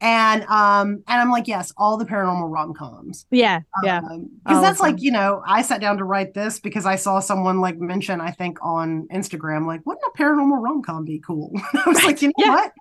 And 0.00 0.44
um, 0.44 1.02
and 1.08 1.20
I'm 1.20 1.30
like, 1.30 1.48
yes, 1.48 1.72
all 1.76 1.96
the 1.96 2.04
paranormal 2.04 2.50
rom 2.52 2.72
coms. 2.74 3.26
yeah. 3.30 3.60
Yeah. 3.82 4.00
because 4.00 4.58
of 4.58 4.62
that's 4.62 4.80
like 4.80 5.00
you 5.02 5.10
know 5.10 5.42
i 5.46 5.62
sat 5.62 5.80
down 5.80 5.98
to 5.98 6.04
write 6.04 6.34
this 6.34 6.58
because 6.60 6.86
i 6.86 6.96
saw 6.96 7.20
someone 7.20 7.60
like 7.60 7.78
mention 7.78 8.20
i 8.20 8.30
think 8.30 8.58
on 8.62 9.06
instagram 9.12 9.66
like 9.66 9.84
wouldn't 9.86 10.04
a 10.14 10.18
paranormal 10.18 10.60
rom-com 10.62 11.04
be 11.04 11.18
cool 11.18 11.52
i 11.74 11.82
was 11.88 12.02
like 12.04 12.22
you 12.22 12.28
know 12.28 12.34
Yeah. 12.38 12.50
what 12.54 12.72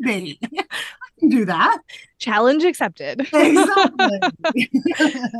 maybe 0.00 0.38
i 0.58 0.64
can 1.18 1.28
do 1.28 1.44
that 1.46 1.78
Challenge 2.18 2.64
accepted. 2.64 3.20
exactly 3.32 4.20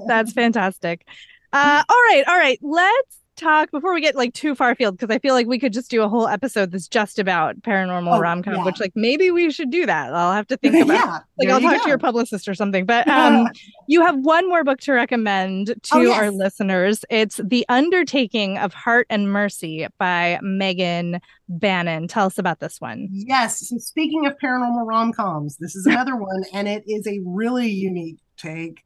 That's 0.06 0.32
fantastic. 0.32 1.06
Uh, 1.52 1.82
all 1.88 1.96
right, 2.10 2.24
all 2.28 2.36
right. 2.36 2.58
Let's 2.62 3.18
talk 3.36 3.70
before 3.70 3.94
we 3.94 4.00
get 4.00 4.16
like 4.16 4.32
too 4.34 4.54
far 4.54 4.70
afield 4.70 4.96
because 4.98 5.14
I 5.14 5.18
feel 5.18 5.34
like 5.34 5.46
we 5.46 5.58
could 5.58 5.72
just 5.72 5.90
do 5.90 6.02
a 6.02 6.08
whole 6.08 6.26
episode 6.26 6.72
that's 6.72 6.88
just 6.88 7.18
about 7.18 7.60
paranormal 7.62 8.16
Oh, 8.16 8.20
rom 8.20 8.42
com, 8.42 8.54
yeah. 8.54 8.64
which 8.64 8.80
like 8.80 8.92
maybe 8.94 9.30
we 9.30 9.50
should 9.50 9.70
do 9.70 9.86
that. 9.86 10.12
I'll 10.14 10.32
have 10.32 10.46
to 10.48 10.56
think 10.56 10.74
about. 10.84 10.94
yeah 10.94 11.18
Like 11.38 11.48
I'll 11.48 11.60
talk 11.60 11.82
to 11.82 11.88
your 11.88 11.98
publicist 11.98 12.48
or 12.48 12.54
something. 12.54 12.86
But 12.86 13.06
um, 13.08 13.48
you 13.86 14.00
have 14.04 14.16
one 14.18 14.48
more 14.48 14.64
book 14.64 14.80
to 14.80 14.92
recommend 14.92 15.66
to 15.68 15.94
Oh, 15.94 16.00
yes. 16.00 16.18
our 16.18 16.30
listeners. 16.30 17.04
It's 17.10 17.40
The 17.44 17.64
Undertaking 17.68 18.58
of 18.58 18.72
Hart 18.74 19.06
and 19.10 19.30
Mercy 19.32 19.86
by 19.98 20.38
Megan 20.42 21.20
Bannen. 21.50 22.08
Tell 22.08 22.26
us 22.26 22.38
about 22.38 22.60
this 22.60 22.80
one. 22.80 23.08
yes 23.12 23.68
so 23.68 23.78
speaking 23.78 24.26
of 24.26 24.34
paranormal 24.42 24.84
rom-coms 24.86 25.56
this 25.58 25.76
is 25.76 25.86
another 25.86 26.16
one 26.30 26.42
and 26.52 26.66
it 26.66 26.82
is 26.86 27.06
a 27.06 27.20
really 27.24 27.68
unique 27.70 28.18
take 28.36 28.82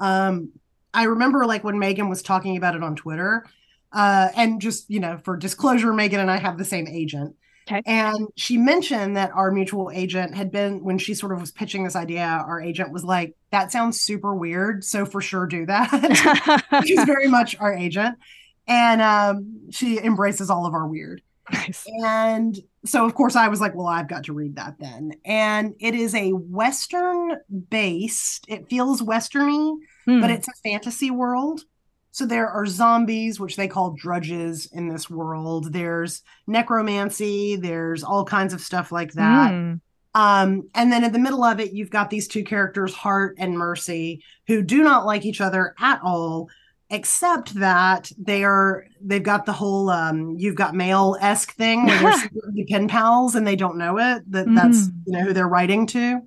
um 0.00 0.50
i 0.94 1.04
remember 1.04 1.44
like 1.46 1.64
when 1.64 1.78
megan 1.78 2.08
was 2.08 2.22
talking 2.22 2.56
about 2.56 2.74
it 2.76 2.82
on 2.82 2.94
twitter 2.94 3.44
uh 3.92 4.28
and 4.36 4.60
just 4.60 4.88
you 4.90 5.00
know 5.00 5.18
for 5.24 5.36
disclosure 5.36 5.92
megan 5.92 6.20
and 6.20 6.30
i 6.30 6.36
have 6.36 6.58
the 6.58 6.64
same 6.64 6.86
agent 6.86 7.34
Okay. 7.68 7.82
and 7.84 8.28
she 8.36 8.58
mentioned 8.58 9.16
that 9.16 9.32
our 9.34 9.50
mutual 9.50 9.90
agent 9.92 10.36
had 10.36 10.52
been 10.52 10.84
when 10.84 10.98
she 10.98 11.14
sort 11.14 11.32
of 11.32 11.40
was 11.40 11.50
pitching 11.50 11.82
this 11.82 11.96
idea 11.96 12.22
our 12.22 12.60
agent 12.60 12.92
was 12.92 13.02
like 13.02 13.34
that 13.50 13.72
sounds 13.72 14.00
super 14.00 14.34
weird 14.36 14.84
so 14.84 15.04
for 15.04 15.20
sure 15.20 15.46
do 15.46 15.66
that 15.66 15.90
she's 16.86 17.02
very 17.06 17.26
much 17.26 17.56
our 17.58 17.74
agent 17.74 18.16
and 18.68 19.02
um 19.02 19.62
she 19.72 19.98
embraces 19.98 20.48
all 20.48 20.64
of 20.64 20.74
our 20.74 20.86
weird 20.86 21.22
nice. 21.52 21.84
and 22.04 22.56
so, 22.84 23.04
of 23.04 23.14
course, 23.16 23.34
I 23.34 23.48
was 23.48 23.60
like, 23.60 23.74
well, 23.74 23.88
I've 23.88 24.06
got 24.06 24.22
to 24.24 24.32
read 24.32 24.54
that 24.56 24.76
then. 24.78 25.10
And 25.24 25.74
it 25.80 25.96
is 25.96 26.14
a 26.14 26.30
Western 26.30 27.32
based, 27.68 28.44
it 28.46 28.68
feels 28.68 29.02
Westerny, 29.02 29.74
Hmm. 30.04 30.20
but 30.20 30.30
it's 30.30 30.46
a 30.46 30.52
fantasy 30.62 31.10
world. 31.10 31.62
So 32.16 32.24
there 32.24 32.48
are 32.48 32.64
zombies, 32.64 33.38
which 33.38 33.56
they 33.56 33.68
call 33.68 33.90
drudges 33.90 34.70
in 34.72 34.88
this 34.88 35.10
world. 35.10 35.70
There's 35.74 36.22
necromancy, 36.46 37.56
there's 37.56 38.02
all 38.02 38.24
kinds 38.24 38.54
of 38.54 38.62
stuff 38.62 38.90
like 38.90 39.12
that. 39.12 39.50
Hmm. 39.50 39.74
Um, 40.14 40.66
and 40.74 40.90
then 40.90 41.04
in 41.04 41.12
the 41.12 41.18
middle 41.18 41.44
of 41.44 41.60
it, 41.60 41.74
you've 41.74 41.90
got 41.90 42.08
these 42.08 42.26
two 42.26 42.42
characters, 42.42 42.94
Hart 42.94 43.34
and 43.38 43.58
Mercy, 43.58 44.22
who 44.46 44.62
do 44.62 44.82
not 44.82 45.04
like 45.04 45.26
each 45.26 45.42
other 45.42 45.74
at 45.78 46.00
all, 46.02 46.48
except 46.88 47.52
that 47.56 48.10
they 48.16 48.44
are 48.44 48.86
they've 49.02 49.22
got 49.22 49.44
the 49.44 49.52
whole 49.52 49.90
um 49.90 50.36
you've 50.38 50.54
got 50.54 50.74
mail 50.74 51.18
esque 51.20 51.52
thing 51.54 51.84
where 51.84 52.00
they're 52.00 52.12
secretly 52.22 52.64
pen 52.64 52.88
pals 52.88 53.34
and 53.34 53.46
they 53.46 53.56
don't 53.56 53.76
know 53.76 53.98
it 53.98 54.22
that 54.30 54.46
that's 54.54 54.86
Mhm. 54.88 54.92
you 55.04 55.12
know 55.12 55.20
who 55.20 55.32
they're 55.34 55.46
writing 55.46 55.86
to. 55.88 56.22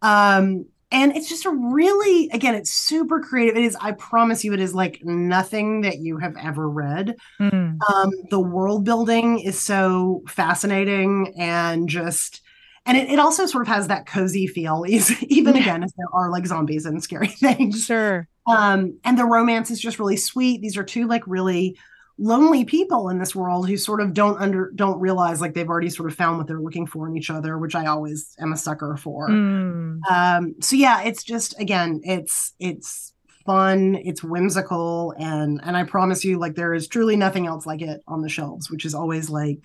Um 0.00 0.64
and 0.92 1.16
it's 1.16 1.28
just 1.28 1.46
a 1.46 1.50
really 1.50 2.28
again 2.32 2.54
it's 2.54 2.72
super 2.72 3.18
creative. 3.20 3.56
It 3.56 3.64
is 3.64 3.76
i 3.80 3.92
promise 3.92 4.44
you 4.44 4.52
it 4.52 4.60
is 4.60 4.74
like 4.74 5.00
nothing 5.04 5.80
that 5.80 5.98
you 5.98 6.18
have 6.18 6.36
ever 6.36 6.68
read. 6.68 7.16
Hmm. 7.38 7.78
um, 7.92 8.10
the 8.30 8.40
world 8.40 8.84
building 8.84 9.40
is 9.40 9.60
so 9.60 10.22
fascinating 10.28 11.34
and 11.36 11.88
just 11.88 12.42
and 12.84 12.96
it, 12.96 13.10
it 13.10 13.18
also 13.18 13.46
sort 13.46 13.62
of 13.62 13.68
has 13.68 13.88
that 13.88 14.06
cozy 14.06 14.46
feel 14.46 14.84
even 14.88 15.56
again 15.56 15.82
as 15.82 15.92
there 15.96 16.06
are 16.12 16.30
like 16.30 16.46
zombies 16.46 16.86
and 16.86 17.02
scary 17.02 17.26
things. 17.28 17.84
Sure. 17.84 18.28
um 18.46 18.98
and 19.04 19.18
the 19.18 19.24
romance 19.24 19.70
is 19.70 19.80
just 19.80 19.98
really 19.98 20.16
sweet. 20.16 20.60
These 20.60 20.76
are 20.76 20.84
two 20.84 21.06
like 21.06 21.26
really 21.26 21.76
lonely 22.18 22.64
people 22.64 23.08
in 23.08 23.18
this 23.18 23.34
world 23.34 23.68
who 23.68 23.76
sort 23.76 24.00
of 24.00 24.12
don't 24.14 24.38
under 24.38 24.70
don't 24.74 25.00
realize 25.00 25.40
like 25.40 25.54
they've 25.54 25.68
already 25.68 25.88
sort 25.88 26.10
of 26.10 26.16
found 26.16 26.38
what 26.38 26.46
they're 26.46 26.60
looking 26.60 26.86
for 26.86 27.06
in 27.08 27.16
each 27.16 27.30
other 27.30 27.58
which 27.58 27.74
i 27.74 27.86
always 27.86 28.36
am 28.38 28.52
a 28.52 28.56
sucker 28.56 28.96
for 28.96 29.28
Hmm. 29.28 29.98
um 30.10 30.54
so 30.60 30.76
yeah 30.76 31.02
it's 31.02 31.22
just 31.24 31.58
again 31.58 32.00
it's 32.04 32.52
it's 32.60 33.12
fun 33.46 33.96
it's 34.04 34.22
whimsical 34.22 35.14
and 35.18 35.60
and 35.64 35.76
i 35.76 35.82
promise 35.84 36.24
you 36.24 36.38
like 36.38 36.54
there 36.54 36.74
is 36.74 36.86
truly 36.86 37.16
nothing 37.16 37.46
else 37.46 37.66
like 37.66 37.82
it 37.82 38.00
on 38.06 38.22
the 38.22 38.28
shelves 38.28 38.70
which 38.70 38.84
is 38.84 38.94
always 38.94 39.30
like 39.30 39.58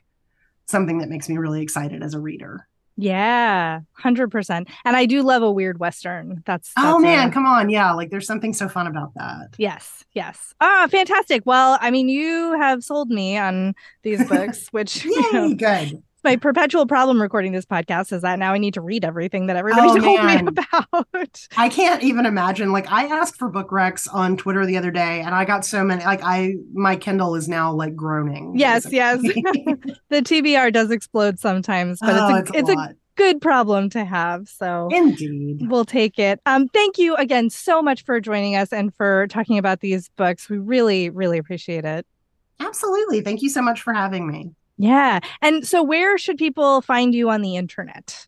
something 0.67 0.97
that 0.99 1.09
makes 1.09 1.29
me 1.29 1.37
really 1.37 1.61
excited 1.61 2.01
as 2.01 2.13
a 2.13 2.19
reader 2.19 2.67
Yeah, 2.97 3.81
hundred 3.93 4.29
percent. 4.31 4.67
And 4.83 4.95
I 4.95 5.05
do 5.05 5.21
love 5.21 5.43
a 5.43 5.51
weird 5.51 5.79
western. 5.79 6.41
That's, 6.45 6.71
oh 6.77 6.97
man 6.97 7.29
a- 7.29 7.31
come 7.31 7.45
on 7.45 7.69
yeah 7.69 7.91
like 7.91 8.09
there's 8.09 8.25
something 8.25 8.53
so 8.53 8.67
fun 8.67 8.87
about 8.87 9.13
that 9.15 9.49
yes, 9.57 10.03
yes. 10.13 10.55
Ah, 10.59 10.87
fantastic. 10.89 11.43
Well, 11.45 11.77
I 11.79 11.91
mean, 11.91 12.09
you 12.09 12.57
have 12.59 12.83
sold 12.83 13.09
me 13.09 13.37
on 13.37 13.75
these 14.03 14.27
books, 14.27 14.67
which 14.71 15.05
you 15.05 15.33
know, 15.33 15.53
good 15.53 16.01
my 16.27 16.35
perpetual 16.35 16.85
problem 16.85 17.21
recording 17.21 17.53
this 17.53 17.65
podcast 17.65 18.11
is 18.11 18.21
that 18.21 18.37
now 18.37 18.51
I 18.51 18.57
need 18.57 18.73
to 18.73 18.81
read 18.81 19.05
everything 19.05 19.47
that 19.47 19.55
everybody 19.55 19.87
oh, 19.87 19.97
told 20.01 20.23
man. 20.25 20.45
me 20.45 20.51
about. 20.51 21.47
I 21.55 21.69
can't 21.69 22.03
even 22.03 22.25
imagine. 22.25 22.73
Like 22.73 22.91
I 22.91 23.05
asked 23.05 23.37
for 23.37 23.47
book 23.47 23.69
recs 23.69 24.13
on 24.13 24.35
Twitter 24.35 24.65
the 24.65 24.75
other 24.75 24.91
day 24.91 25.21
and 25.21 25.33
I 25.33 25.45
got 25.45 25.63
so 25.63 25.85
many 25.85 26.03
like 26.03 26.19
I 26.21 26.55
my 26.73 26.97
Kindle 26.97 27.35
is 27.35 27.47
now 27.47 27.71
like 27.71 27.95
groaning. 27.95 28.51
Yes, 28.57 28.91
yes. 28.91 29.21
the 29.21 30.21
TBR 30.21 30.73
does 30.73 30.91
explode 30.91 31.39
sometimes, 31.39 31.99
but 32.01 32.09
oh, 32.09 32.35
it's 32.35 32.49
a, 32.49 32.57
it's, 32.57 32.69
a, 32.69 32.71
it's 32.73 32.81
a 32.81 32.95
good 33.15 33.39
problem 33.39 33.89
to 33.91 34.03
have. 34.03 34.49
So 34.49 34.89
indeed, 34.91 35.69
we'll 35.69 35.85
take 35.85 36.19
it. 36.19 36.41
Um, 36.45 36.67
thank 36.67 36.97
you 36.97 37.15
again 37.15 37.49
so 37.49 37.81
much 37.81 38.03
for 38.03 38.19
joining 38.19 38.57
us 38.57 38.73
and 38.73 38.93
for 38.95 39.27
talking 39.27 39.57
about 39.57 39.79
these 39.79 40.09
books. 40.17 40.49
We 40.49 40.57
really, 40.57 41.09
really 41.09 41.37
appreciate 41.37 41.85
it. 41.85 42.05
Absolutely. 42.59 43.21
Thank 43.21 43.41
you 43.41 43.49
so 43.49 43.61
much 43.61 43.81
for 43.81 43.93
having 43.93 44.27
me. 44.27 44.51
Yeah. 44.77 45.19
And 45.41 45.67
so, 45.67 45.83
where 45.83 46.17
should 46.17 46.37
people 46.37 46.81
find 46.81 47.13
you 47.13 47.29
on 47.29 47.41
the 47.41 47.55
internet? 47.55 48.27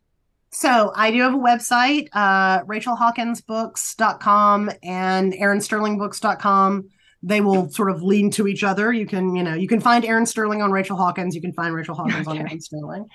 So 0.52 0.92
I 0.96 1.12
do 1.12 1.22
have 1.22 1.36
a 1.36 1.38
website, 1.38 2.10
uh, 2.14 2.64
rachelhawkinsbooks.com 2.64 4.72
and 4.82 5.34
erinsterlingbooks.com. 5.34 6.90
They 7.22 7.42
will 7.42 7.70
sort 7.70 7.92
of 7.92 8.02
lean 8.02 8.32
to 8.32 8.48
each 8.48 8.64
other. 8.64 8.92
You 8.92 9.06
can, 9.06 9.36
you 9.36 9.44
know, 9.44 9.54
you 9.54 9.68
can 9.68 9.80
find 9.80 10.04
Erin 10.06 10.26
Sterling 10.26 10.62
on 10.62 10.72
Rachel 10.72 10.98
Hawkins. 10.98 11.36
You 11.36 11.42
can 11.42 11.54
find 11.54 11.76
Rachel 11.76 11.94
Hawkins 11.94 12.28
okay. 12.28 12.40
on 12.40 12.48
Erin 12.48 12.62
Sterling. 12.62 13.06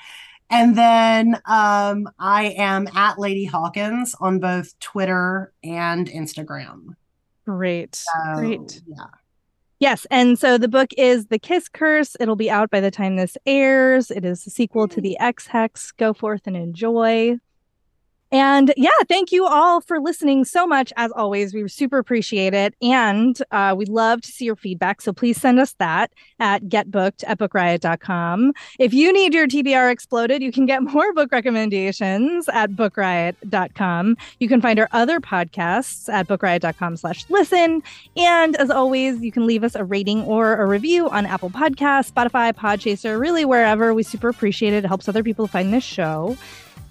And 0.51 0.77
then 0.77 1.37
um, 1.47 2.07
I 2.19 2.55
am 2.57 2.87
at 2.95 3.19
Lady 3.19 3.47
Hawkins 3.47 4.15
on 4.21 4.39
both 4.39 4.79
Twitter 4.79 5.53
and 5.65 6.07
Instagram. 6.09 6.95
Great. 7.47 7.97
So, 7.97 8.35
Great. 8.37 8.83
Yeah. 8.87 9.07
Yes. 9.81 10.07
And 10.11 10.39
so 10.39 10.57
the 10.57 10.69
book 10.69 10.91
is 10.97 11.27
The 11.27 11.39
Kiss 11.39 11.69
Curse. 11.69 12.17
It'll 12.21 12.37
be 12.37 12.51
out 12.51 12.71
by 12.71 12.81
the 12.81 12.91
time 12.91 13.17
this 13.17 13.37
airs. 13.45 14.11
It 14.11 14.25
is 14.25 14.47
a 14.47 14.51
sequel 14.51 14.89
to 14.89 15.01
The 15.01 15.19
Ex 15.19 15.47
Hex. 15.47 15.93
Go 15.93 16.13
forth 16.13 16.47
and 16.47 16.57
enjoy. 16.57 17.39
And 18.35 18.75
yeah, 18.77 18.91
thank 19.09 19.31
you 19.31 19.47
all 19.47 19.81
for 19.81 20.01
listening 20.01 20.45
so 20.45 20.67
much. 20.67 20.93
As 20.97 21.13
always, 21.13 21.55
we 21.55 21.69
super 21.69 21.99
appreciate 21.99 22.53
it. 22.53 22.75
And 22.83 23.41
uh, 23.53 23.77
we'd 23.79 23.89
love 23.89 24.23
to 24.23 24.33
see 24.33 24.47
your 24.47 24.57
feedback. 24.57 25.01
So 25.01 25.13
please 25.13 25.41
send 25.41 25.61
us 25.61 25.75
that 25.75 26.11
at 26.41 26.65
getbooked 26.65 27.23
at 27.29 27.39
bookriot.com. 27.39 28.53
If 28.81 28.93
you 28.93 29.13
need 29.13 29.35
your 29.35 29.47
TBR 29.47 29.89
exploded, 29.93 30.43
you 30.43 30.51
can 30.51 30.67
get 30.67 30.83
more 30.95 31.13
book 31.13 31.31
recommendations 31.31 32.49
at 32.49 32.73
bookriot.com. 32.73 34.17
You 34.41 34.49
can 34.49 34.61
find 34.61 34.81
our 34.81 34.89
other 34.91 35.21
podcasts 35.21 36.13
at 36.13 36.27
bookriot.com 36.27 36.97
slash 36.97 37.25
listen. 37.31 37.85
And 38.17 38.57
as 38.57 38.69
always, 38.69 39.21
you 39.21 39.31
can 39.31 39.47
leave 39.47 39.63
us 39.63 39.77
a 39.77 39.85
rating 39.85 40.23
or 40.25 40.61
a 40.61 40.67
review 40.67 41.09
on 41.09 41.25
Apple 41.25 41.51
Podcasts, 41.51 42.11
Spotify, 42.11 42.53
Podchaser, 42.53 43.17
really 43.17 43.45
wherever. 43.45 43.95
We 43.95 44.03
super 44.03 44.29
appreciate 44.29 44.73
it. 44.73 44.85
It 44.85 44.89
helps 44.89 45.09
other 45.09 45.23
people 45.23 45.47
find 45.47 45.73
this 45.73 45.85
show. 45.85 46.37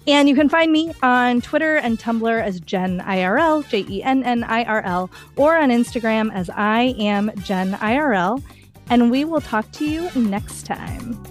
And 0.06 0.28
you 0.28 0.34
can 0.34 0.48
find 0.48 0.70
me 0.70 0.92
on 1.02 1.40
Twitter 1.40 1.76
and 1.76 1.98
Tumblr 1.98 2.42
as 2.42 2.60
Jenn 2.60 3.00
IRL, 3.00 3.66
J 3.68 3.86
E 3.88 4.02
N 4.02 4.22
N 4.22 4.44
I 4.44 4.64
R 4.64 4.82
L, 4.82 5.10
or 5.36 5.56
on 5.56 5.70
Instagram 5.70 6.32
as 6.32 6.50
I 6.50 6.94
am 6.98 7.30
Jenn 7.42 7.72
IRL. 7.72 8.42
And 8.90 9.10
we 9.10 9.24
will 9.24 9.40
talk 9.40 9.70
to 9.72 9.86
you 9.86 10.10
next 10.14 10.66
time. 10.66 11.22